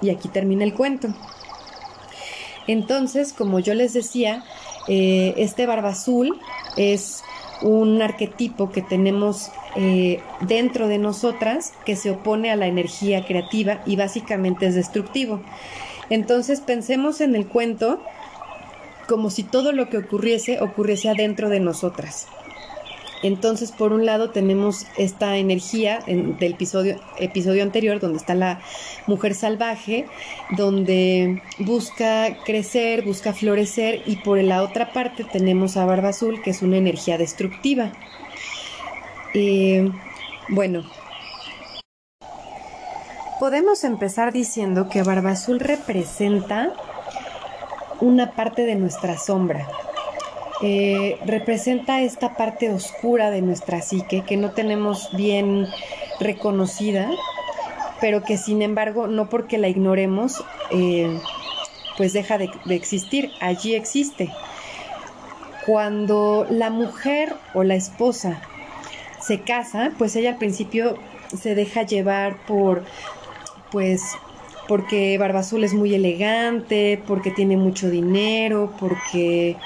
Y 0.00 0.10
aquí 0.10 0.28
termina 0.28 0.64
el 0.64 0.74
cuento. 0.74 1.08
Entonces, 2.66 3.32
como 3.32 3.58
yo 3.60 3.74
les 3.74 3.92
decía, 3.92 4.44
eh, 4.88 5.34
este 5.36 5.66
barba 5.66 5.90
azul 5.90 6.40
es 6.76 7.22
un 7.62 8.00
arquetipo 8.02 8.70
que 8.70 8.82
tenemos 8.82 9.50
eh, 9.76 10.20
dentro 10.40 10.88
de 10.88 10.98
nosotras 10.98 11.72
que 11.84 11.96
se 11.96 12.10
opone 12.10 12.50
a 12.50 12.56
la 12.56 12.66
energía 12.66 13.24
creativa 13.24 13.82
y 13.86 13.96
básicamente 13.96 14.66
es 14.66 14.74
destructivo. 14.74 15.40
Entonces 16.08 16.60
pensemos 16.60 17.20
en 17.20 17.34
el 17.34 17.46
cuento 17.46 18.02
como 19.08 19.30
si 19.30 19.42
todo 19.42 19.72
lo 19.72 19.88
que 19.88 19.98
ocurriese 19.98 20.60
ocurriese 20.60 21.08
adentro 21.08 21.48
de 21.48 21.60
nosotras. 21.60 22.26
Entonces, 23.22 23.70
por 23.72 23.92
un 23.92 24.06
lado 24.06 24.30
tenemos 24.30 24.86
esta 24.96 25.36
energía 25.36 26.00
del 26.06 26.52
episodio, 26.52 26.98
episodio 27.18 27.62
anterior, 27.62 28.00
donde 28.00 28.18
está 28.18 28.34
la 28.34 28.60
mujer 29.06 29.34
salvaje, 29.34 30.06
donde 30.56 31.42
busca 31.58 32.36
crecer, 32.44 33.02
busca 33.02 33.34
florecer, 33.34 34.02
y 34.06 34.16
por 34.16 34.42
la 34.42 34.62
otra 34.62 34.92
parte 34.92 35.24
tenemos 35.24 35.76
a 35.76 35.84
Barba 35.84 36.10
Azul, 36.10 36.40
que 36.42 36.50
es 36.50 36.62
una 36.62 36.78
energía 36.78 37.18
destructiva. 37.18 37.92
bueno, 40.48 40.84
podemos 43.38 43.84
empezar 43.84 44.32
diciendo 44.32 44.88
que 44.88 45.02
Barba 45.02 45.32
Azul 45.32 45.60
representa 45.60 46.72
una 48.00 48.32
parte 48.32 48.64
de 48.64 48.76
nuestra 48.76 49.18
sombra, 49.18 49.68
eh, 50.62 51.18
representa 51.24 52.02
esta 52.02 52.36
parte 52.36 52.70
oscura 52.70 53.30
de 53.30 53.42
nuestra 53.42 53.80
psique 53.80 54.22
que 54.22 54.36
no 54.36 54.52
tenemos 54.52 55.08
bien 55.12 55.66
reconocida, 56.18 57.10
pero 58.00 58.22
que 58.22 58.36
sin 58.36 58.62
embargo, 58.62 59.06
no 59.06 59.28
porque 59.28 59.58
la 59.58 59.68
ignoremos, 59.68 60.44
eh, 60.70 61.18
pues 61.96 62.12
deja 62.12 62.38
de, 62.38 62.50
de 62.64 62.74
existir, 62.74 63.30
allí 63.40 63.74
existe. 63.74 64.30
Cuando 65.66 66.46
la 66.50 66.70
mujer 66.70 67.34
o 67.54 67.62
la 67.62 67.74
esposa 67.74 68.40
se 69.20 69.40
casa, 69.40 69.92
pues 69.98 70.16
ella 70.16 70.30
al 70.30 70.38
principio 70.38 70.96
se 71.36 71.54
deja 71.54 71.82
llevar 71.82 72.36
por, 72.46 72.84
pues, 73.70 74.02
porque 74.68 75.16
Barba 75.18 75.40
Azul 75.40 75.64
es 75.64 75.74
muy 75.74 75.94
elegante, 75.94 77.02
porque 77.06 77.30
tiene 77.30 77.56
mucho 77.56 77.90
dinero, 77.90 78.72
porque 78.78 79.56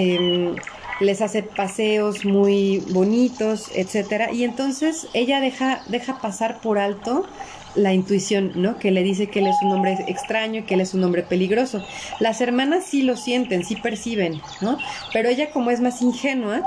Em, 0.00 0.54
les 1.00 1.20
hace 1.22 1.42
paseos 1.42 2.24
muy 2.24 2.78
bonitos, 2.90 3.70
etcétera, 3.74 4.32
y 4.32 4.44
entonces 4.44 5.08
ella 5.12 5.40
deja, 5.40 5.82
deja 5.88 6.20
pasar 6.20 6.60
por 6.60 6.78
alto 6.78 7.26
la 7.74 7.92
intuición, 7.92 8.52
¿no? 8.54 8.78
Que 8.78 8.92
le 8.92 9.02
dice 9.02 9.28
que 9.28 9.40
él 9.40 9.48
es 9.48 9.56
un 9.60 9.72
hombre 9.72 9.96
extraño, 10.06 10.64
que 10.66 10.74
él 10.74 10.82
es 10.82 10.94
un 10.94 11.02
hombre 11.02 11.24
peligroso. 11.24 11.84
Las 12.20 12.40
hermanas 12.40 12.84
sí 12.84 13.02
lo 13.02 13.16
sienten, 13.16 13.64
sí 13.64 13.74
perciben, 13.74 14.40
¿no? 14.60 14.78
Pero 15.12 15.28
ella 15.28 15.50
como 15.50 15.72
es 15.72 15.80
más 15.80 16.00
ingenua, 16.00 16.62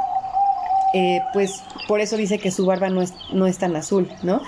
eh, 0.93 1.21
pues 1.31 1.63
por 1.87 2.01
eso 2.01 2.17
dice 2.17 2.37
que 2.37 2.51
su 2.51 2.65
barba 2.65 2.89
no 2.89 3.01
es, 3.01 3.13
no 3.31 3.47
es 3.47 3.57
tan 3.57 3.77
azul, 3.77 4.09
¿no? 4.23 4.41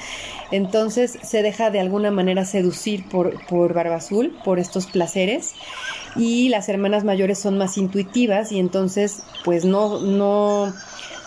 Entonces 0.54 1.18
se 1.24 1.42
deja 1.42 1.72
de 1.72 1.80
alguna 1.80 2.12
manera 2.12 2.46
seducir 2.46 3.10
por, 3.10 3.44
por 3.48 3.74
Barba 3.74 3.96
Azul, 3.96 4.38
por 4.46 4.60
estos 4.60 4.86
placeres, 4.86 5.56
y 6.16 6.50
las 6.50 6.70
hermanas 6.70 7.04
mayores 7.04 7.40
son 7.40 7.58
más 7.58 7.76
intuitivas 7.76 8.52
y 8.52 8.60
entonces 8.60 9.24
pues 9.44 9.66
no, 9.66 10.00
no, 10.00 10.72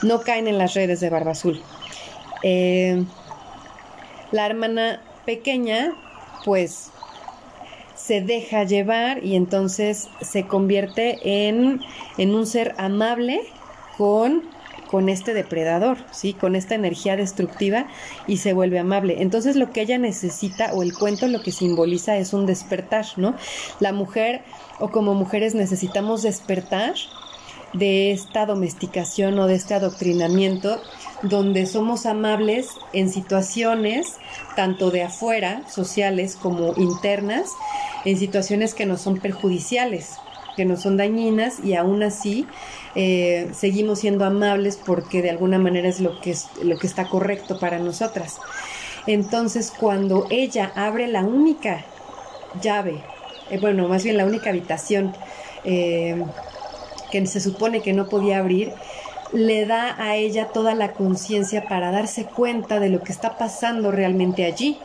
no 0.03 0.21
caen 0.21 0.47
en 0.47 0.59
las 0.59 0.75
redes 0.75 1.01
de 1.01 1.11
Barba 1.11 1.33
Azul. 1.33 1.61
Eh, 2.45 3.05
la 4.31 4.47
hermana 4.47 5.03
pequeña 5.25 5.93
pues 6.45 6.93
se 7.97 8.21
deja 8.21 8.63
llevar 8.63 9.25
y 9.25 9.35
entonces 9.35 10.09
se 10.21 10.47
convierte 10.47 11.49
en, 11.49 11.81
en 12.17 12.33
un 12.33 12.47
ser 12.47 12.77
amable 12.79 13.41
con 13.99 14.45
con 14.91 15.09
este 15.09 15.35
depredador, 15.35 15.99
¿sí? 16.13 16.33
Con 16.33 16.57
esta 16.57 16.75
energía 16.75 17.17
destructiva 17.17 17.87
y 18.27 18.39
se 18.39 18.53
vuelve 18.53 18.79
amable. 18.79 19.23
Entonces 19.23 19.57
lo 19.57 19.71
que 19.71 19.83
ella 19.83 19.99
necesita 19.99 20.73
o 20.75 20.83
el 20.83 20.95
cuento 20.95 21.27
lo 21.27 21.43
que 21.43 21.53
simboliza 21.53 22.17
es 22.17 22.33
un 22.33 22.47
despertar, 22.47 23.07
¿no? 23.17 23.35
La 23.81 23.93
mujer 23.93 24.43
o 24.79 24.91
como 24.91 25.15
mujeres 25.15 25.55
necesitamos 25.55 26.23
despertar 26.23 26.95
de 27.73 28.13
esta 28.13 28.47
domesticación 28.47 29.39
o 29.39 29.47
de 29.47 29.55
este 29.55 29.75
adoctrinamiento 29.75 30.81
donde 31.23 31.67
somos 31.67 32.07
amables 32.07 32.69
en 32.93 33.11
situaciones 33.11 34.17
tanto 34.55 34.91
de 34.91 35.03
afuera, 35.03 35.63
sociales 35.69 36.37
como 36.37 36.75
internas, 36.77 37.51
en 38.05 38.19
situaciones 38.19 38.75
que 38.75 38.87
nos 38.87 39.01
son 39.01 39.19
perjudiciales, 39.19 40.17
que 40.57 40.65
nos 40.65 40.83
son 40.83 40.97
dañinas 40.97 41.61
y 41.63 41.75
aún 41.75 42.03
así 42.03 42.47
eh, 42.95 43.51
seguimos 43.53 44.01
siendo 44.01 44.25
amables 44.25 44.79
porque 44.85 45.23
de 45.23 45.31
alguna 45.31 45.59
manera 45.59 45.89
es 45.89 46.01
lo 46.01 46.21
que, 46.21 46.31
es 46.31 46.49
lo 46.63 46.79
que 46.79 46.87
está 46.87 47.09
correcto 47.09 47.59
para 47.59 47.79
nosotras. 47.79 48.39
Entonces, 49.07 49.73
cuando 49.79 50.27
ella 50.31 50.73
abre 50.75 51.07
la 51.07 51.21
única 51.21 51.85
llave, 52.61 53.03
eh, 53.51 53.59
bueno, 53.61 53.87
más 53.87 54.03
bien 54.03 54.17
la 54.17 54.25
única 54.25 54.51
habitación 54.51 55.15
eh, 55.65 56.25
que 57.11 57.27
se 57.27 57.41
supone 57.41 57.83
que 57.83 57.93
no 57.93 58.09
podía 58.09 58.39
abrir, 58.39 58.73
le 59.33 59.67
da 59.67 60.01
a 60.01 60.17
ella 60.17 60.49
toda 60.49 60.75
la 60.75 60.93
conciencia 60.93 61.65
para 61.69 61.91
darse 61.91 62.25
cuenta 62.25 62.81
de 62.81 62.89
lo 62.89 63.03
que 63.03 63.13
está 63.13 63.39
pasando 63.39 63.91
realmente 63.91 64.45
allí, 64.45 64.79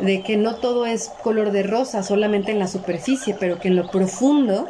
de 0.00 0.22
que 0.22 0.36
no 0.36 0.56
todo 0.56 0.86
es 0.86 1.10
color 1.22 1.52
de 1.52 1.62
rosa 1.62 2.02
solamente 2.02 2.50
en 2.50 2.58
la 2.58 2.66
superficie, 2.66 3.36
pero 3.38 3.58
que 3.58 3.68
en 3.68 3.76
lo 3.76 3.90
profundo, 3.90 4.68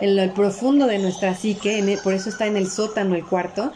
en 0.00 0.16
lo 0.16 0.34
profundo 0.34 0.86
de 0.86 0.98
nuestra 0.98 1.34
psique, 1.34 1.98
por 2.02 2.14
eso 2.14 2.28
está 2.28 2.46
en 2.46 2.56
el 2.56 2.70
sótano 2.70 3.14
el 3.14 3.24
cuarto, 3.24 3.72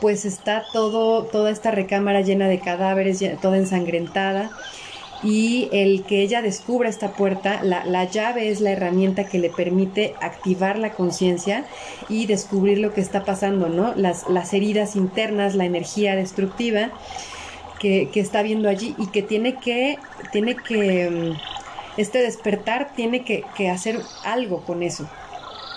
pues 0.00 0.24
está 0.24 0.64
todo, 0.72 1.24
toda 1.24 1.50
esta 1.50 1.70
recámara 1.70 2.20
llena 2.20 2.48
de 2.48 2.60
cadáveres, 2.60 3.22
toda 3.40 3.56
ensangrentada, 3.56 4.50
y 5.22 5.70
el 5.72 6.04
que 6.04 6.20
ella 6.20 6.42
descubra 6.42 6.90
esta 6.90 7.12
puerta, 7.12 7.62
la, 7.64 8.04
llave 8.04 8.50
es 8.50 8.60
la 8.60 8.72
herramienta 8.72 9.24
que 9.24 9.38
le 9.38 9.48
permite 9.48 10.14
activar 10.20 10.78
la 10.78 10.92
conciencia 10.92 11.64
y 12.10 12.26
descubrir 12.26 12.78
lo 12.78 12.92
que 12.92 13.00
está 13.00 13.24
pasando, 13.24 13.70
¿no? 13.70 13.94
Las, 13.94 14.28
las 14.28 14.52
heridas 14.52 14.96
internas, 14.96 15.54
la 15.54 15.64
energía 15.64 16.14
destructiva 16.14 16.90
que, 17.78 18.10
está 18.14 18.42
viendo 18.42 18.68
allí 18.68 18.94
y 18.98 19.06
que 19.08 19.22
tiene 19.22 19.56
que, 19.56 19.98
tiene 20.32 20.56
que, 20.56 21.10
mm, 21.10 22.00
este 22.00 22.18
despertar 22.18 22.92
tiene 22.94 23.24
que, 23.24 23.44
que 23.56 23.70
hacer 23.70 24.00
algo 24.24 24.62
con 24.64 24.82
eso. 24.82 25.08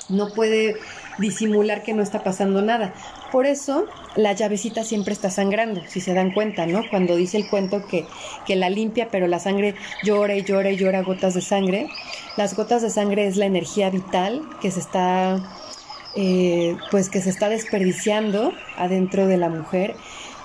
No 0.09 0.29
puede 0.33 0.75
disimular 1.17 1.83
que 1.83 1.93
no 1.93 2.01
está 2.01 2.23
pasando 2.23 2.61
nada. 2.61 2.93
Por 3.31 3.45
eso 3.45 3.85
la 4.15 4.33
llavecita 4.33 4.83
siempre 4.83 5.13
está 5.13 5.29
sangrando, 5.29 5.81
si 5.87 5.99
se 5.99 6.13
dan 6.13 6.31
cuenta, 6.31 6.65
¿no? 6.65 6.83
Cuando 6.89 7.15
dice 7.15 7.37
el 7.37 7.49
cuento 7.49 7.85
que, 7.87 8.05
que 8.45 8.55
la 8.55 8.69
limpia, 8.69 9.09
pero 9.11 9.27
la 9.27 9.39
sangre 9.39 9.75
llora 10.03 10.35
y 10.35 10.43
llora 10.43 10.71
y 10.71 10.77
llora 10.77 11.01
gotas 11.01 11.33
de 11.33 11.41
sangre. 11.41 11.89
Las 12.37 12.55
gotas 12.55 12.81
de 12.81 12.89
sangre 12.89 13.27
es 13.27 13.35
la 13.35 13.45
energía 13.45 13.89
vital 13.89 14.43
que 14.61 14.71
se 14.71 14.79
está, 14.79 15.41
eh, 16.15 16.77
pues 16.89 17.09
que 17.09 17.21
se 17.21 17.29
está 17.29 17.49
desperdiciando 17.49 18.53
adentro 18.77 19.27
de 19.27 19.37
la 19.37 19.49
mujer 19.49 19.95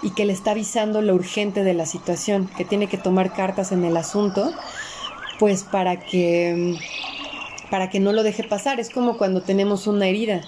y 0.02 0.11
que 0.11 0.25
le 0.25 0.33
está 0.33 0.50
avisando 0.50 1.00
lo 1.00 1.14
urgente 1.14 1.62
de 1.62 1.75
la 1.75 1.87
situación, 1.87 2.50
que 2.57 2.64
tiene 2.64 2.88
que 2.88 2.99
tomar 2.99 3.33
cartas 3.33 3.71
en 3.71 3.85
el 3.85 3.97
asunto, 3.97 4.52
pues 5.38 5.62
para 5.62 6.00
que 6.00 6.76
para 7.73 7.88
que 7.88 8.00
no 8.00 8.12
lo 8.12 8.23
deje 8.23 8.45
pasar. 8.45 8.79
Es 8.81 8.91
como 8.91 9.17
cuando 9.17 9.41
tenemos 9.41 9.87
una 9.87 10.07
herida 10.07 10.43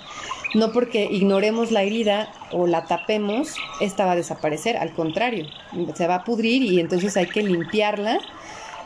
no 0.55 0.73
porque 0.73 1.09
ignoremos 1.11 1.73
la 1.73 1.83
herida 1.83 2.29
o 2.53 2.67
la 2.67 2.85
tapemos, 2.85 3.57
esta 3.81 4.07
va 4.07 4.13
a 4.13 4.17
desaparecer, 4.17 4.77
al 4.77 4.93
contrario, 4.93 5.47
se 5.95 6.07
va 6.07 6.17
a 6.17 6.25
pudrir 6.25 6.63
y 6.63 6.81
entonces 6.81 7.17
hay 7.17 7.27
que 7.27 7.43
limpiarla. 7.43 8.19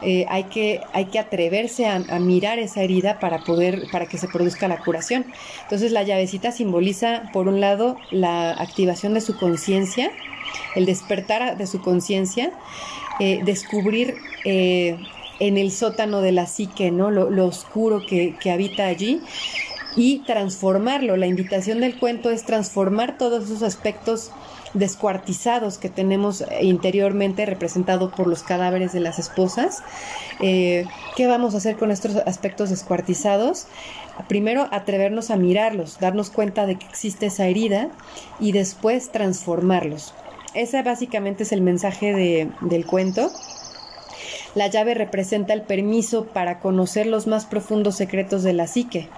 Eh, 0.01 0.27
hay, 0.29 0.45
que, 0.45 0.81
hay 0.93 1.07
que 1.07 1.19
atreverse 1.19 1.89
a, 1.89 1.99
mirar 2.21 2.61
esa 2.61 2.83
herida 2.83 3.19
para 3.19 3.43
poder, 3.43 3.89
para 3.91 4.07
que 4.07 4.17
se 4.17 4.29
produzca 4.29 4.69
la 4.69 4.79
curación. 4.79 5.27
Entonces 5.65 5.91
la 5.91 6.05
llavecita 6.05 6.53
simboliza, 6.53 7.25
por 7.33 7.49
un 7.49 7.61
lado, 7.61 7.97
la 8.13 8.53
activación 8.53 9.15
de 9.15 9.21
su 9.21 9.37
conciencia, 9.37 10.13
el 10.77 10.87
despertar 10.87 11.59
de 11.59 11.67
su 11.67 11.81
conciencia, 11.81 12.53
eh, 13.19 13.41
descubrir 13.45 14.15
eh, 14.45 14.97
en 15.41 15.59
el 15.59 15.71
sótano 15.71 16.21
de 16.21 16.33
la 16.33 16.47
psique, 16.47 16.91
¿no? 16.91 17.11
Lo, 17.11 17.47
oscuro 17.47 18.03
que, 18.07 18.37
habita 18.51 18.87
allí 18.87 19.21
y 19.97 20.21
transformarlo. 20.21 21.17
La 21.17 21.27
invitación 21.27 21.81
del 21.81 21.99
cuento 21.99 22.31
es 22.31 22.45
transformar 22.45 23.19
todos 23.19 23.45
esos 23.45 23.63
aspectos 23.63 24.31
descuartizados 24.75 25.79
que 25.79 25.89
tenemos 25.89 26.45
interiormente 26.61 27.47
representados 27.47 28.13
por 28.13 28.27
los 28.27 28.43
cadáveres 28.43 28.93
de 28.93 29.01
las 29.01 29.19
esposas. 29.19 29.83
Eh, 30.41 30.85
¿Qué 31.17 31.27
vamos 31.27 31.55
a 31.55 31.59
hacer 31.59 31.77
con 31.77 31.91
estos 31.91 32.17
aspectos 32.17 32.71
descuartizados? 32.71 33.67
Primero, 34.29 34.69
atrevernos 34.73 35.31
a 35.31 35.37
mirarlos, 35.37 35.99
darnos 36.01 36.31
cuenta 36.31 36.67
de 36.67 36.77
que 36.77 36.87
existe 36.87 37.27
esa 37.27 37.47
herida 37.47 37.89
y 38.41 38.53
después 38.53 39.11
transformarlos. 39.11 40.13
Ese 40.55 40.83
básicamente 40.83 41.45
es 41.45 41.53
el 41.53 41.61
mensaje 41.61 42.51
del 42.61 42.87
cuento. 42.87 43.31
La 44.59 44.67
llave 44.67 44.95
representa 44.95 45.53
el 45.53 45.63
permiso 45.63 46.25
para 46.25 46.59
conocer 46.59 47.07
los 47.07 47.29
más 47.29 47.47
profundos 47.47 47.95
secretos 47.95 48.43
de 48.43 48.53
la 48.53 48.67
psique 48.67 49.09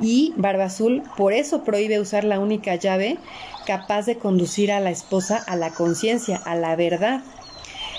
y 0.00 0.32
Barba 0.38 0.64
Azul 0.64 1.02
por 1.18 1.34
eso 1.34 1.64
prohíbe 1.64 2.00
usar 2.00 2.24
la 2.24 2.40
única 2.40 2.76
llave 2.76 3.18
capaz 3.66 4.06
de 4.06 4.16
conducir 4.16 4.72
a 4.72 4.80
la 4.80 4.90
esposa 4.90 5.44
a 5.46 5.54
la 5.54 5.68
conciencia, 5.68 6.40
a 6.46 6.54
la 6.54 6.76
verdad. 6.76 7.20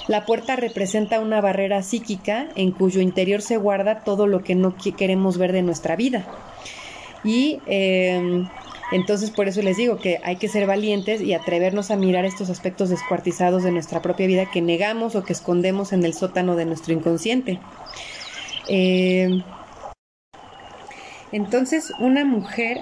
La 0.07 0.25
puerta 0.25 0.55
representa 0.55 1.19
una 1.19 1.39
barrera 1.39 1.83
psíquica 1.83 2.47
en 2.55 2.71
cuyo 2.71 2.99
interior 2.99 3.43
se 3.43 3.57
guarda 3.57 3.99
todo 3.99 4.25
lo 4.25 4.43
que 4.43 4.55
no 4.55 4.73
queremos 4.97 5.37
ver 5.37 5.51
de 5.51 5.61
nuestra 5.61 5.95
vida. 5.95 6.25
Y 7.23 7.59
em, 7.67 8.49
entonces 8.91 9.31
por 9.31 9.47
eso 9.47 9.61
les 9.61 9.77
digo 9.77 9.97
que 9.97 10.19
hay 10.23 10.35
que 10.35 10.49
ser 10.49 10.67
valientes 10.67 11.21
y 11.21 11.33
atrevernos 11.33 11.91
a 11.91 11.95
mirar 11.95 12.25
estos 12.25 12.49
aspectos 12.49 12.89
descuartizados 12.89 13.63
de 13.63 13.71
nuestra 13.71 14.01
propia 14.01 14.27
vida 14.27 14.51
que 14.51 14.61
negamos 14.61 15.15
o 15.15 15.23
que 15.23 15.33
escondemos 15.33 15.93
en 15.93 16.03
el 16.03 16.13
sótano 16.13 16.55
de 16.55 16.65
nuestro 16.65 16.93
inconsciente. 16.93 17.59
Eh, 18.67 19.43
entonces, 21.31 21.91
una 21.99 22.25
mujer 22.25 22.79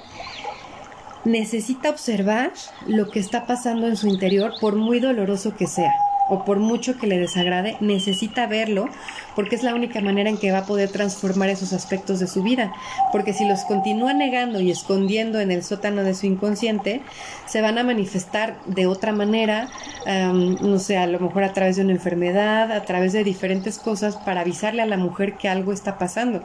necesita 1.26 1.90
observar 1.90 2.54
lo 2.88 3.10
que 3.10 3.20
está 3.20 3.46
pasando 3.46 3.88
en 3.88 3.96
su 3.96 4.08
interior, 4.08 4.54
por 4.60 4.76
muy 4.76 5.00
doloroso 5.00 5.56
que 5.56 5.68
sea 5.68 5.94
o 6.30 6.46
por 6.46 6.60
mucho 6.60 6.98
que 6.98 7.08
le 7.08 7.18
desagrade, 7.18 7.78
necesita 7.80 8.48
verlo 8.48 8.88
porque 9.36 9.56
es 9.56 9.64
la 9.64 9.74
única 9.74 10.02
manera 10.02 10.30
en 10.30 10.38
que 10.38 10.52
va 10.52 10.60
a 10.60 10.66
poder 10.66 10.90
transformar 10.90 11.50
esos 11.50 11.74
aspectos 11.74 12.20
de 12.20 12.28
su 12.28 12.44
vida. 12.44 12.74
Porque 13.12 13.34
si 13.34 13.46
los 13.46 13.64
continúa 13.64 14.14
negando 14.14 14.60
y 14.60 14.72
escondiendo 14.72 15.40
en 15.40 15.52
el 15.52 15.64
sótano 15.64 16.04
de 16.04 16.14
su 16.14 16.26
inconsciente, 16.26 17.02
se 17.46 17.62
van 17.62 17.78
a 17.78 17.84
manifestar 17.84 18.60
de 18.66 18.88
otra 18.88 19.12
manera, 19.12 19.70
no 20.06 20.80
sé, 20.80 20.98
a 20.98 21.08
lo 21.08 21.20
mejor 21.20 21.44
a 21.44 21.54
través 21.54 21.78
de 21.78 21.84
una 21.84 21.94
enfermedad, 21.94 22.72
a 22.72 22.84
través 22.84 23.14
de 23.14 23.24
diferentes 23.24 23.78
cosas 23.78 24.18
para 24.18 24.42
avisarle 24.42 24.82
a 24.82 24.86
la 24.86 24.98
mujer 24.98 25.34
que 25.38 25.48
algo 25.48 25.72
está 25.72 25.98
pasando. 25.98 26.44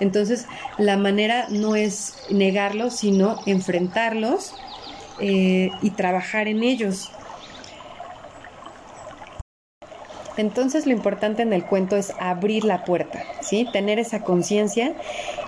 Entonces, 0.00 0.46
la 0.78 0.96
manera 0.96 1.46
no 1.48 1.74
es 1.74 2.16
negarlos, 2.30 2.96
sino 2.96 3.38
enfrentarlos 3.46 4.54
eh, 5.20 5.70
y 5.80 5.90
trabajar 5.90 6.48
en 6.48 6.62
ellos. 6.62 7.10
Entonces 10.36 10.86
lo 10.86 10.92
importante 10.92 11.42
en 11.42 11.52
el 11.52 11.64
cuento 11.64 11.96
es 11.96 12.12
abrir 12.18 12.64
la 12.64 12.84
puerta, 12.84 13.22
¿sí? 13.40 13.66
Tener 13.72 13.98
esa 13.98 14.20
conciencia 14.20 14.94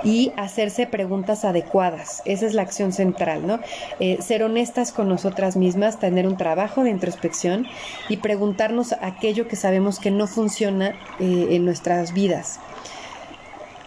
y 0.02 0.32
hacerse 0.36 0.86
preguntas 0.86 1.44
adecuadas. 1.44 2.22
Esa 2.24 2.46
es 2.46 2.54
la 2.54 2.62
acción 2.62 2.92
central, 2.92 3.46
¿no? 3.46 3.60
Eh, 4.00 4.18
ser 4.20 4.42
honestas 4.42 4.92
con 4.92 5.08
nosotras 5.08 5.56
mismas, 5.56 5.98
tener 5.98 6.26
un 6.26 6.36
trabajo 6.36 6.84
de 6.84 6.90
introspección 6.90 7.66
y 8.08 8.18
preguntarnos 8.18 8.94
aquello 9.00 9.48
que 9.48 9.56
sabemos 9.56 9.98
que 9.98 10.10
no 10.10 10.26
funciona 10.26 10.94
eh, 11.20 11.48
en 11.50 11.64
nuestras 11.64 12.12
vidas 12.12 12.60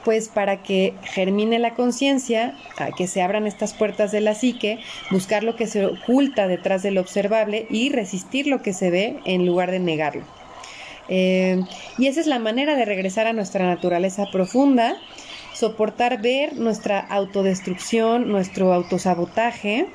pues 0.04 0.30
para 0.30 0.64
que 0.64 0.96
germine 1.04 1.60
la 1.60 1.76
conciencia, 1.76 2.56
que 2.98 3.06
se 3.06 3.22
abran 3.22 3.46
estas 3.46 3.74
puertas 3.74 4.12
de 4.12 4.22
la 4.22 4.34
psique, 4.34 4.80
buscar 5.12 5.44
lo 5.44 5.56
que 5.56 5.68
se 5.68 5.86
oculta 5.86 6.48
detrás 6.48 6.82
del 6.82 6.98
observable 6.98 7.68
y 7.70 7.90
resistir 7.90 8.48
lo 8.48 8.62
que 8.62 8.74
se 8.74 8.90
ve 8.90 9.20
en 9.26 9.46
lugar 9.46 9.70
de 9.70 9.80
negarlo. 9.80 10.41
Eh, 11.10 11.64
y 11.98 12.08
esa 12.08 12.22
es 12.22 12.28
la 12.28 12.40
manera 12.40 12.76
de 12.76 12.86
regresar 12.86 13.28
a 13.28 13.34
nuestra 13.34 13.66
naturaleza 13.66 14.28
profunda, 14.32 14.96
soportar 15.54 16.22
ver 16.22 16.58
nuestra 16.58 17.00
autodestrucción, 17.00 18.30
nuestro 18.30 18.74
autosabotaje. 18.74 19.88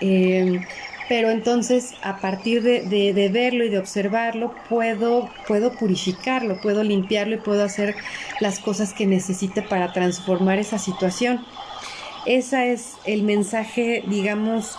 Eh, 0.00 0.60
pero 1.08 1.30
entonces 1.30 1.94
a 2.02 2.18
partir 2.18 2.62
de, 2.62 3.30
verlo 3.32 3.64
y 3.64 3.70
de 3.70 3.78
observarlo 3.78 4.54
puedo, 4.68 5.30
puedo 5.46 5.72
purificarlo, 5.72 6.60
puedo 6.60 6.84
limpiarlo 6.84 7.36
y 7.36 7.38
puedo 7.38 7.64
hacer 7.64 7.96
las 8.40 8.58
cosas 8.60 8.92
que 8.92 9.06
necesite 9.06 9.62
para 9.62 9.92
transformar 9.92 10.58
esa 10.58 10.78
situación. 10.78 11.44
Ese 12.26 12.72
es 12.72 12.96
el 13.06 13.22
mensaje, 13.22 14.04
digamos, 14.06 14.78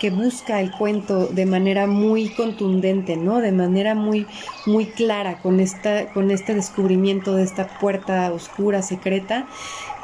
que 0.00 0.10
busca 0.10 0.60
el 0.60 0.70
cuento 0.70 1.26
de 1.26 1.46
manera 1.46 1.86
muy 1.86 2.28
contundente, 2.30 3.16
¿no? 3.16 3.40
De 3.40 3.52
manera 3.52 3.94
muy, 3.94 4.26
muy 4.66 4.86
clara 4.86 5.38
con, 5.38 5.60
esta, 5.60 6.12
con 6.12 6.30
este 6.30 6.54
descubrimiento 6.54 7.34
de 7.34 7.44
esta 7.44 7.78
puerta 7.78 8.32
oscura, 8.32 8.82
secreta, 8.82 9.46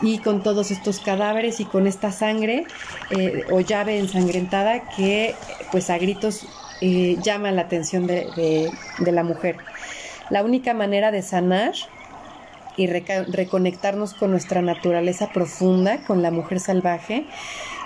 y 0.03 0.19
con 0.19 0.43
todos 0.43 0.71
estos 0.71 1.01
cadáveres 1.01 1.61
y 1.61 1.65
con 1.65 1.87
esta 1.87 2.11
sangre 2.11 2.65
eh, 3.11 3.45
o 3.51 3.61
llave 3.61 3.99
ensangrentada 3.99 4.89
que 4.97 5.35
pues 5.71 5.91
a 5.91 5.99
gritos 5.99 6.47
eh, 6.81 7.17
llama 7.23 7.53
la 7.53 7.63
atención 7.63 8.09
de, 8.09 8.71
la 8.99 9.23
mujer. 9.23 9.57
La 10.31 10.43
única 10.43 10.75
manera 10.75 11.13
de 11.13 11.23
sanar 11.23 11.75
y 12.77 12.89
reconectarnos 12.89 14.15
con 14.15 14.33
nuestra 14.33 14.63
naturaleza 14.63 15.31
profunda, 15.33 16.03
con 16.05 16.23
la 16.23 16.31
mujer 16.31 16.59
salvaje, 16.59 17.27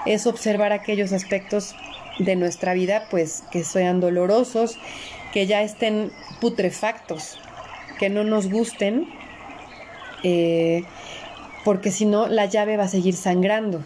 es 0.07 0.27
observar 0.27 0.73
aquellos 0.73 1.13
aspectos 1.13 1.75
de 2.19 2.37
nuestra 2.37 2.75
vida 2.75 3.07
pues 3.11 3.45
que 3.51 3.65
sean 3.65 4.01
dolorosos, 4.01 4.79
que 5.33 5.47
ya 5.47 5.63
estén 5.63 6.11
putrefactos, 6.41 7.39
que 7.99 8.09
no 8.09 8.25
nos 8.25 8.51
gusten. 8.51 9.09
Eh, 10.23 10.85
porque 11.65 11.91
si 11.91 12.07
no 12.07 12.29
la 12.29 12.47
llave 12.47 12.77
va 12.77 12.85
a 12.85 12.89
seguir 12.89 13.15
sangrando. 13.15 13.83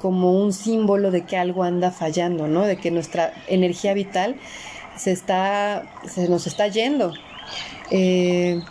como 0.00 0.32
un 0.32 0.54
símbolo 0.54 1.10
de 1.10 1.26
que 1.26 1.36
algo 1.36 1.62
anda 1.62 1.90
fallando, 1.90 2.48
¿no? 2.48 2.64
De 2.64 2.78
que 2.78 2.90
nuestra 2.90 3.34
energía 3.48 3.92
vital 3.92 4.36
se 4.96 5.12
está, 5.12 5.82
se 6.08 6.26
nos 6.26 6.46
está 6.46 6.68
yendo. 6.68 7.12
Eh, 7.90 8.62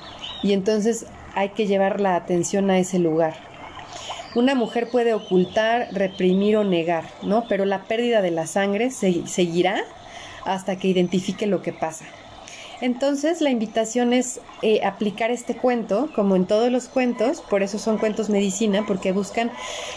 y 0.41 0.53
entonces 0.53 1.05
hay 1.35 1.49
que 1.49 1.67
llevar 1.67 2.01
la 2.01 2.15
atención 2.15 2.71
a 2.71 2.79
ese 2.79 2.97
lugar. 2.97 3.48
Una 4.35 4.55
mujer 4.55 4.89
puede 4.89 5.13
ocultar, 5.13 5.89
reprimir 5.91 6.57
o 6.57 6.63
negar, 6.63 7.05
¿no? 7.23 7.45
Pero 7.47 7.65
la 7.65 7.83
pérdida 7.83 8.21
de 8.21 8.31
la 8.31 8.47
sangre 8.47 8.91
se, 8.91 9.27
seguirá 9.27 9.83
hasta 10.45 10.77
que 10.77 10.87
identifique 10.87 11.47
lo 11.47 11.61
que 11.61 11.73
pasa. 11.73 12.05
Entonces 12.81 13.41
la 13.41 13.49
invitación 13.49 14.13
es 14.13 14.39
eh, 14.61 14.81
aplicar 14.85 15.31
este 15.31 15.55
cuento, 15.55 16.09
como 16.15 16.35
en 16.35 16.45
todos 16.45 16.71
los 16.71 16.87
cuentos, 16.87 17.41
por 17.41 17.61
eso 17.61 17.77
son 17.77 17.97
cuentos 17.97 18.29
medicina, 18.29 18.85
porque 18.87 19.11
buscan 19.11 19.51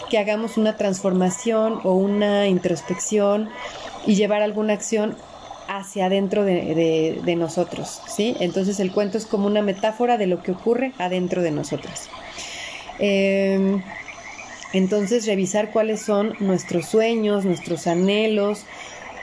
que 0.09 0.17
hagamos 0.17 0.57
una 0.57 0.75
transformación 0.75 1.79
o 1.83 1.93
una 1.93 2.47
introspección 2.47 3.49
y 4.05 4.15
llevar 4.15 4.41
alguna 4.41 4.73
acción 4.73 5.15
hacia 5.69 6.07
adentro 6.07 6.43
de, 6.43 7.35
nosotros, 7.37 8.01
¿sí? 8.07 8.35
Entonces 8.41 8.81
el 8.81 8.91
cuento 8.91 9.17
es 9.17 9.25
como 9.25 9.47
una 9.47 9.61
metáfora 9.61 10.17
de 10.17 10.27
lo 10.27 10.43
que 10.43 10.51
ocurre 10.51 10.91
adentro 10.97 11.41
de 11.41 11.51
nosotros. 11.51 12.09
Em, 12.99 13.81
entonces 14.73 15.25
revisar 15.25 15.71
cuáles 15.71 16.01
son 16.01 16.35
nuestros 16.39 16.87
sueños, 16.87 17.45
nuestros 17.45 17.87
anhelos, 17.87 18.65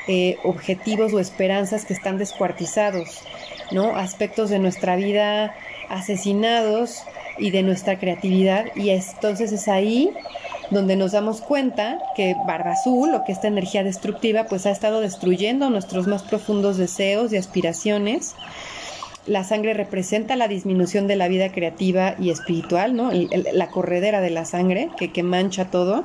eh, 0.09 0.39
objetivos 0.45 1.13
o 1.13 1.21
esperanzas 1.21 1.85
que 1.85 1.93
están 1.93 2.19
descuartizados, 2.19 3.23
¿no? 3.71 3.97
Aspectos 3.97 4.51
de 4.51 4.59
nuestra 4.59 4.97
vida 4.97 5.55
asesinados 5.89 7.03
y 7.39 7.51
de 7.51 7.63
nuestra 7.63 7.99
creatividad 7.99 8.67
y 8.77 8.91
entonces 8.91 9.53
es 9.53 9.69
ahí 9.69 10.11
donde 10.71 10.97
nos 10.97 11.13
damos 11.13 11.41
cuenta 11.41 11.99
que 12.15 12.35
Barba 12.47 12.73
Azul 12.73 13.13
o 13.15 13.25
que 13.25 13.33
esta 13.33 13.49
energía 13.49 13.83
destructiva 13.83 14.45
pues 14.45 14.67
ha 14.67 14.71
estado 14.71 15.01
destruyendo 15.01 15.69
nuestros 15.69 16.07
más 16.07 16.23
profundos 16.23 16.77
deseos 16.77 17.33
y 17.33 17.37
aspiraciones. 17.37 18.35
La 19.31 19.45
sangre 19.45 19.75
representa 19.75 20.35
la 20.35 20.49
disminución 20.49 21.07
de 21.07 21.15
la 21.15 21.29
vida 21.29 21.53
creativa 21.53 22.17
y 22.19 22.31
espiritual, 22.31 22.97
¿no? 22.97 23.13
la 23.13 23.69
corredera 23.69 24.21
de 24.21 24.31
la 24.31 24.45
sangre 24.45 24.91
que, 24.97 25.23
mancha 25.23 25.71
todo. 25.71 26.05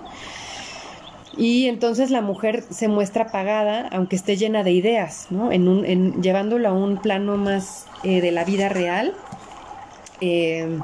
Y 1.35 1.65
entonces 1.65 2.11
la 2.11 2.21
mujer 2.21 2.63
se 2.69 2.87
muestra 2.87 3.23
apagada, 3.23 3.87
aunque 3.87 4.15
esté 4.15 4.37
llena 4.37 4.61
de 4.63 4.73
ideas, 4.73 5.25
¿no? 5.31 5.49
Llevándolo 5.51 6.69
a 6.69 6.73
un 6.73 6.97
plano 6.97 7.35
más 7.35 7.87
eh, 8.03 8.21
de 8.21 8.31
la 8.31 8.43
vida 8.43 8.69
real. 8.69 9.15
Eh, 10.21 10.77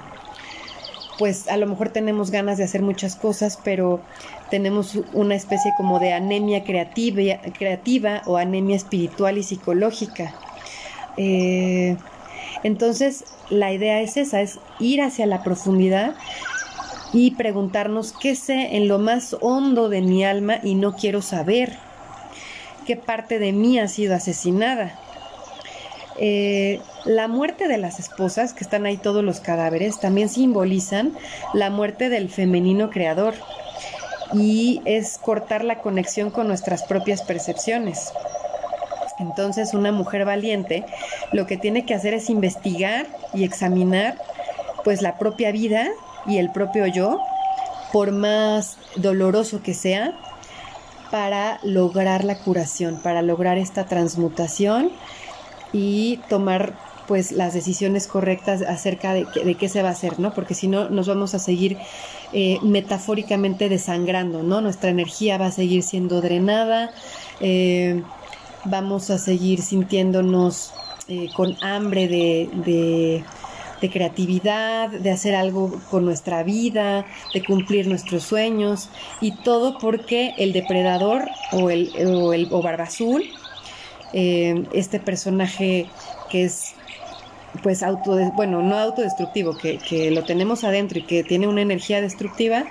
pues 1.19 1.47
a 1.47 1.57
lo 1.57 1.67
mejor 1.67 1.89
tenemos 1.89 2.31
ganas 2.31 2.57
de 2.57 2.63
hacer 2.63 2.81
muchas 2.81 3.15
cosas, 3.15 3.59
pero 3.63 4.01
tenemos 4.49 4.97
una 5.13 5.35
especie 5.35 5.73
como 5.77 5.99
de 5.99 6.13
anemia 6.13 6.63
creativa, 6.63 7.39
creativa 7.51 8.23
o 8.25 8.37
anemia 8.37 8.77
espiritual 8.77 9.37
y 9.37 9.43
psicológica. 9.43 10.33
Eh, 11.17 11.97
entonces, 12.63 13.23
la 13.49 13.71
idea 13.71 14.01
es 14.01 14.17
esa, 14.17 14.41
es 14.41 14.59
ir 14.79 15.01
hacia 15.01 15.25
la 15.25 15.43
profundidad 15.43 16.15
y 17.13 17.31
preguntarnos 17.31 18.13
qué 18.13 18.35
sé 18.35 18.75
en 18.77 18.87
lo 18.87 18.99
más 18.99 19.35
hondo 19.41 19.89
de 19.89 20.01
mi 20.01 20.23
alma 20.23 20.59
y 20.63 20.75
no 20.75 20.95
quiero 20.95 21.21
saber, 21.21 21.77
qué 22.85 22.95
parte 22.95 23.39
de 23.39 23.51
mí 23.51 23.79
ha 23.79 23.87
sido 23.87 24.15
asesinada. 24.15 24.97
Eh, 26.17 26.79
la 27.05 27.27
muerte 27.27 27.67
de 27.67 27.77
las 27.77 27.99
esposas, 27.99 28.53
que 28.53 28.63
están 28.63 28.85
ahí 28.85 28.97
todos 28.97 29.23
los 29.23 29.39
cadáveres, 29.39 29.99
también 29.99 30.29
simbolizan 30.29 31.13
la 31.53 31.69
muerte 31.69 32.09
del 32.09 32.29
femenino 32.29 32.89
creador 32.89 33.33
y 34.33 34.81
es 34.85 35.17
cortar 35.17 35.63
la 35.63 35.79
conexión 35.79 36.29
con 36.29 36.47
nuestras 36.47 36.83
propias 36.83 37.23
percepciones. 37.23 38.13
Entonces 39.21 39.73
una 39.73 39.91
mujer 39.91 40.25
valiente 40.25 40.85
lo 41.31 41.45
que 41.47 41.57
tiene 41.57 41.85
que 41.85 41.93
hacer 41.93 42.13
es 42.13 42.29
investigar 42.29 43.07
y 43.33 43.43
examinar 43.43 44.17
pues 44.83 45.01
la 45.01 45.17
propia 45.17 45.51
vida 45.51 45.87
y 46.25 46.37
el 46.37 46.51
propio 46.51 46.87
yo, 46.87 47.19
por 47.93 48.11
más 48.11 48.77
doloroso 48.95 49.61
que 49.61 49.73
sea, 49.73 50.13
para 51.11 51.59
lograr 51.63 52.23
la 52.23 52.39
curación, 52.39 52.99
para 53.01 53.21
lograr 53.21 53.57
esta 53.57 53.85
transmutación 53.85 54.91
y 55.73 56.19
tomar 56.29 56.73
pues 57.07 57.33
las 57.33 57.53
decisiones 57.53 58.07
correctas 58.07 58.61
acerca 58.61 59.13
de, 59.13 59.25
qué 59.59 59.67
se 59.67 59.83
va 59.83 59.89
a 59.89 59.91
hacer, 59.91 60.19
¿no? 60.19 60.33
Porque 60.33 60.53
si 60.53 60.69
no 60.69 60.89
nos 60.89 61.09
vamos 61.09 61.33
a 61.33 61.39
seguir 61.39 61.77
eh, 62.31 62.57
metafóricamente 62.61 63.67
desangrando, 63.67 64.43
¿no? 64.43 64.61
Nuestra 64.61 64.89
energía 64.91 65.37
va 65.37 65.47
a 65.47 65.51
seguir 65.51 65.83
siendo 65.83 66.21
drenada, 66.21 66.91
eh, 67.41 68.01
vamos 68.65 69.09
a 69.09 69.17
seguir 69.17 69.61
sintiéndonos 69.61 70.73
eh, 71.07 71.29
con 71.35 71.55
hambre 71.61 72.07
de 72.07 73.23
de 73.81 73.89
creatividad, 73.89 74.89
de 74.89 75.11
hacer 75.11 75.35
algo 75.35 75.81
con 75.89 76.05
nuestra 76.05 76.43
vida, 76.43 77.05
de 77.33 77.43
cumplir 77.43 77.87
nuestros 77.87 78.23
sueños 78.23 78.89
y 79.19 79.31
todo 79.43 79.79
porque 79.79 80.33
el 80.37 80.53
depredador 80.53 81.27
o 81.51 81.69
el, 81.69 81.91
o 82.07 82.31
el 82.31 82.47
o 82.51 82.61
Barba 82.61 82.85
Azul, 82.85 83.23
eh, 84.13 84.63
este 84.71 84.99
personaje 84.99 85.87
que 86.29 86.45
es 86.45 86.75
pues 87.63 87.83
auto, 87.83 88.17
bueno, 88.35 88.61
no 88.61 88.77
autodestructivo, 88.77 89.57
que, 89.57 89.77
que 89.77 90.09
lo 90.11 90.23
tenemos 90.23 90.63
adentro 90.63 90.99
y 90.99 91.03
que 91.03 91.23
tiene 91.23 91.47
una 91.47 91.61
energía 91.61 91.99
destructiva, 91.99 92.63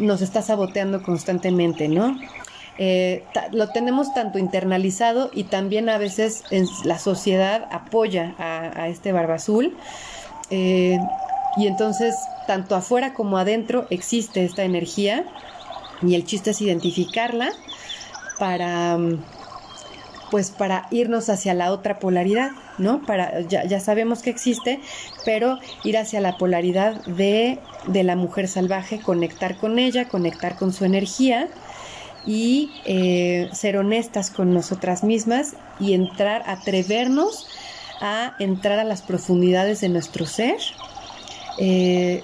nos 0.00 0.22
está 0.22 0.42
saboteando 0.42 1.02
constantemente, 1.02 1.86
¿no? 1.86 2.18
Eh, 2.78 3.22
lo 3.52 3.68
tenemos 3.68 4.12
tanto 4.14 4.38
internalizado 4.38 5.30
y 5.32 5.44
también 5.44 5.88
a 5.88 5.98
veces 5.98 6.42
en 6.50 6.66
la 6.84 6.98
sociedad 6.98 7.68
apoya 7.70 8.34
a, 8.38 8.88
este 8.88 9.12
barba 9.12 9.34
azul 9.34 9.76
eh, 10.50 10.98
y 11.56 11.66
entonces, 11.66 12.16
tanto 12.46 12.74
afuera 12.74 13.14
como 13.14 13.38
adentro 13.38 13.86
existe 13.90 14.44
esta 14.44 14.64
energía 14.64 15.24
y 16.02 16.14
el 16.14 16.24
chiste 16.24 16.50
es 16.50 16.60
identificarla 16.60 17.50
para 18.38 18.98
pues 20.30 20.50
para 20.50 20.88
irnos 20.90 21.28
hacia 21.28 21.54
la 21.54 21.70
otra 21.70 22.00
polaridad, 22.00 22.50
¿no? 22.78 23.02
Para, 23.02 23.42
ya, 23.42 23.64
ya, 23.66 23.78
sabemos 23.78 24.20
que 24.20 24.30
existe, 24.30 24.80
pero 25.24 25.60
ir 25.84 25.96
hacia 25.96 26.20
la 26.20 26.36
polaridad 26.38 27.04
de, 27.04 27.60
de, 27.86 28.02
la 28.02 28.16
mujer 28.16 28.48
salvaje, 28.48 28.98
conectar 28.98 29.56
con 29.58 29.78
ella, 29.78 30.08
conectar 30.08 30.56
con 30.56 30.72
su 30.72 30.84
energía 30.84 31.48
y 32.26 32.70
eh, 32.84 33.48
ser 33.52 33.76
honestas 33.76 34.30
con 34.30 34.54
nosotras 34.54 35.04
mismas 35.04 35.54
y 35.78 35.94
entrar, 35.94 36.42
atrevernos 36.46 37.46
a 38.00 38.34
entrar 38.38 38.78
a 38.78 38.84
las 38.84 39.02
profundidades 39.02 39.80
de 39.80 39.88
nuestro 39.88 40.26
ser. 40.26 40.56
Eh, 41.58 42.22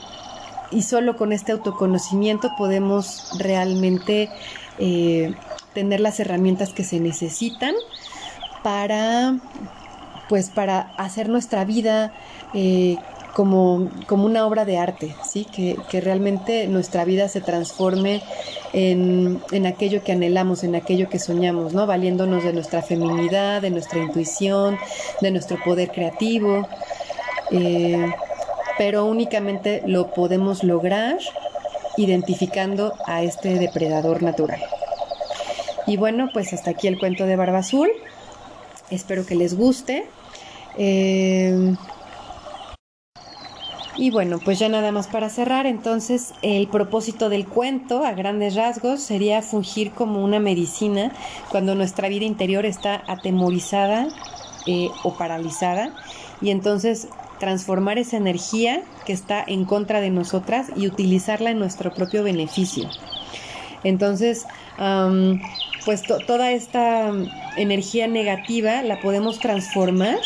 y 0.71 0.83
solo 0.83 1.17
con 1.17 1.33
este 1.33 1.53
autoconocimiento 1.53 2.51
podemos 2.57 3.31
realmente 3.39 4.31
eh, 4.79 5.35
tener 5.75 6.01
las 6.01 6.21
herramientas 6.21 6.73
que 6.73 6.85
se 6.85 7.01
necesitan 7.01 7.75
para 8.63 9.37
pues 10.29 10.49
para 10.49 10.93
hacer 10.97 11.29
nuestra 11.29 11.65
vida 11.65 12.13
como, 13.35 13.89
como 14.07 14.27
una 14.27 14.47
obra 14.47 14.65
de 14.65 14.79
arte, 14.79 15.15
¿sí? 15.29 15.45
Que, 15.45 15.77
que 15.89 16.01
realmente 16.01 16.67
nuestra 16.67 17.05
vida 17.05 17.29
se 17.29 17.41
transforme 17.41 18.23
en, 18.73 19.41
en, 19.53 19.67
aquello 19.67 20.03
que 20.03 20.13
anhelamos, 20.13 20.65
en 20.65 20.75
aquello 20.75 21.09
que 21.09 21.19
soñamos, 21.19 21.73
¿no? 21.73 21.87
Valiéndonos 21.87 22.45
de 22.45 22.53
nuestra 22.53 22.83
feminidad, 22.83 23.63
de 23.63 23.71
nuestra 23.71 24.01
intuición, 24.01 24.79
de 25.21 25.31
nuestro 25.31 25.59
poder 25.63 25.91
creativo. 25.91 26.67
Eh, 27.51 28.11
pero 28.79 29.05
únicamente 29.05 29.83
lo 29.87 30.13
podemos 30.13 30.65
lograr 30.65 31.19
identificando 31.97 32.95
a 33.05 33.23
este 33.23 33.59
depredador 33.59 34.23
natural. 34.23 34.61
Y 35.87 35.97
bueno, 35.97 36.31
pues 36.33 36.53
hasta 36.53 36.71
aquí 36.71 36.89
el 36.89 36.99
cuento 36.99 37.27
de 37.27 37.37
Barba 37.37 37.59
Azul. 37.59 37.91
Espero 38.91 39.27
que 39.27 39.35
les 39.35 39.57
guste. 39.57 40.07
Eh, 40.79 41.75
y 44.01 44.11
bueno, 44.11 44.39
pues 44.43 44.59
ya 44.59 44.71
nada 44.71 44.93
más 44.93 45.09
para 45.09 45.29
cerrar, 45.29 45.67
entonces 45.67 46.33
el 46.41 46.69
propósito 46.69 47.29
del 47.29 47.47
cuento 47.47 48.03
a 48.03 48.13
grandes 48.13 48.55
rasgos 48.55 49.03
sería 49.03 49.43
fungir 49.43 49.91
como 49.91 50.25
una 50.25 50.41
medicina 50.41 51.13
cuando 51.51 51.75
nuestra 51.75 52.09
vida 52.09 52.25
interior 52.25 52.65
está 52.65 53.05
atemorizada 53.07 54.09
eh, 54.65 54.89
o 55.03 55.19
paralizada 55.19 55.95
y 56.41 56.49
entonces 56.49 57.09
transformar 57.39 57.99
esa 57.99 58.17
energía 58.17 58.81
que 59.05 59.13
está 59.13 59.45
en 59.47 59.67
contra 59.67 60.01
de 60.01 60.09
nosotras 60.09 60.69
y 60.75 60.87
utilizarla 60.87 61.51
en 61.51 61.59
nuestro 61.59 61.93
propio 61.93 62.23
beneficio. 62.23 62.89
Entonces, 63.85 64.47
pues 65.85 66.05
toda 66.27 66.53
esta 66.53 67.13
energía 67.59 68.09
negativa 68.09 68.83
la 68.83 68.99
podemos 69.01 69.41
transformar 69.41 70.21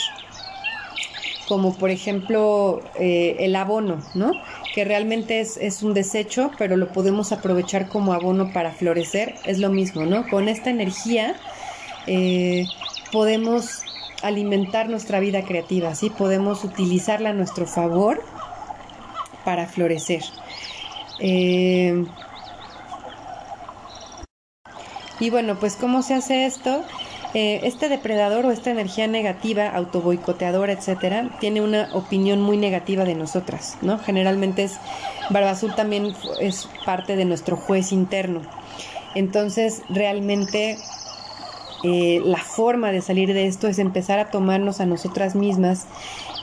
como 1.48 1.74
por 1.74 1.90
ejemplo 1.90 2.82
eh, 2.98 3.36
el 3.40 3.56
abono, 3.56 3.98
¿no? 4.14 4.32
que 4.74 4.84
realmente 4.84 5.40
es, 5.40 5.56
es, 5.56 5.82
un 5.82 5.94
desecho, 5.94 6.50
pero 6.58 6.76
lo 6.76 6.88
podemos 6.88 7.30
aprovechar 7.30 7.88
como 7.88 8.12
abono 8.12 8.52
para 8.52 8.72
florecer, 8.72 9.36
es 9.44 9.60
lo 9.60 9.70
mismo, 9.70 10.04
¿no? 10.04 10.28
Con 10.28 10.48
esta 10.48 10.70
energía 10.70 11.36
eh, 12.08 12.66
podemos 13.12 13.82
alimentar 14.22 14.88
nuestra 14.88 15.20
vida 15.20 15.44
creativa, 15.44 15.94
¿sí? 15.94 16.10
Podemos 16.10 16.64
utilizarla 16.64 17.30
a 17.30 17.32
nuestro 17.32 17.66
favor 17.66 18.20
para 19.44 19.66
florecer. 19.66 20.22
Eh, 21.20 22.04
y 25.20 25.30
bueno, 25.30 25.56
pues 25.60 25.76
¿cómo 25.76 26.02
se 26.02 26.14
hace 26.14 26.46
esto? 26.46 26.84
Eh, 27.34 27.60
este 27.64 27.88
depredador 27.88 28.46
o 28.46 28.52
esta 28.52 28.70
energía 28.70 29.08
negativa, 29.08 29.68
autoboicoteadora, 29.68 30.72
etcétera, 30.72 31.30
tiene 31.40 31.62
una 31.62 31.88
opinión 31.92 32.40
muy 32.40 32.56
negativa 32.56 33.04
de 33.04 33.16
nosotras, 33.16 33.76
¿no? 33.82 33.98
Generalmente 33.98 34.62
es 34.62 34.78
Barba 35.30 35.50
Azul 35.50 35.74
también 35.74 36.14
es 36.40 36.68
parte 36.84 37.16
de 37.16 37.24
nuestro 37.24 37.56
juez 37.56 37.90
interno. 37.90 38.42
Entonces, 39.16 39.82
realmente 39.88 40.78
eh, 41.82 42.22
la 42.24 42.38
forma 42.38 42.92
de 42.92 43.02
salir 43.02 43.34
de 43.34 43.46
esto 43.46 43.66
es 43.66 43.78
empezar 43.78 44.18
a 44.18 44.30
tomarnos 44.30 44.80
a 44.80 44.86
nosotras 44.86 45.34
mismas 45.34 45.86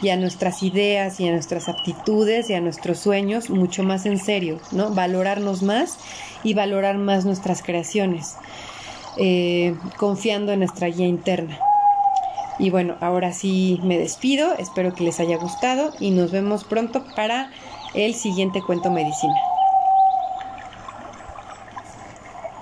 y 0.02 0.10
a 0.10 0.18
nuestras 0.18 0.62
ideas 0.62 1.20
y 1.20 1.28
a 1.28 1.32
nuestras 1.32 1.70
aptitudes 1.70 2.50
y 2.50 2.54
a 2.54 2.62
nuestros 2.62 3.00
sueños 3.00 3.50
mucho 3.50 3.84
más 3.84 4.06
en 4.06 4.20
serio, 4.20 4.60
¿no? 4.72 4.94
Valorarnos 4.94 5.64
más 5.64 5.98
y 6.44 6.54
valorar 6.54 6.98
más 6.98 7.26
nuestras 7.26 7.64
creaciones, 7.64 8.36
eh, 9.18 9.76
confiando 9.98 10.52
en 10.52 10.60
nuestra 10.60 10.88
guía 10.88 11.08
interna. 11.08 11.60
Y 12.60 12.70
bueno, 12.70 12.96
ahora 13.02 13.34
sí 13.34 13.80
me 13.84 13.98
despido, 13.98 14.54
espero 14.58 14.94
que 14.94 15.04
les 15.04 15.20
haya 15.20 15.38
gustado 15.38 15.94
y 16.00 16.12
nos 16.12 16.32
vemos 16.32 16.64
pronto 16.64 17.04
para 17.16 17.50
el 17.94 18.14
siguiente 18.14 18.62
cuento 18.62 18.92
medicina. 18.92 19.51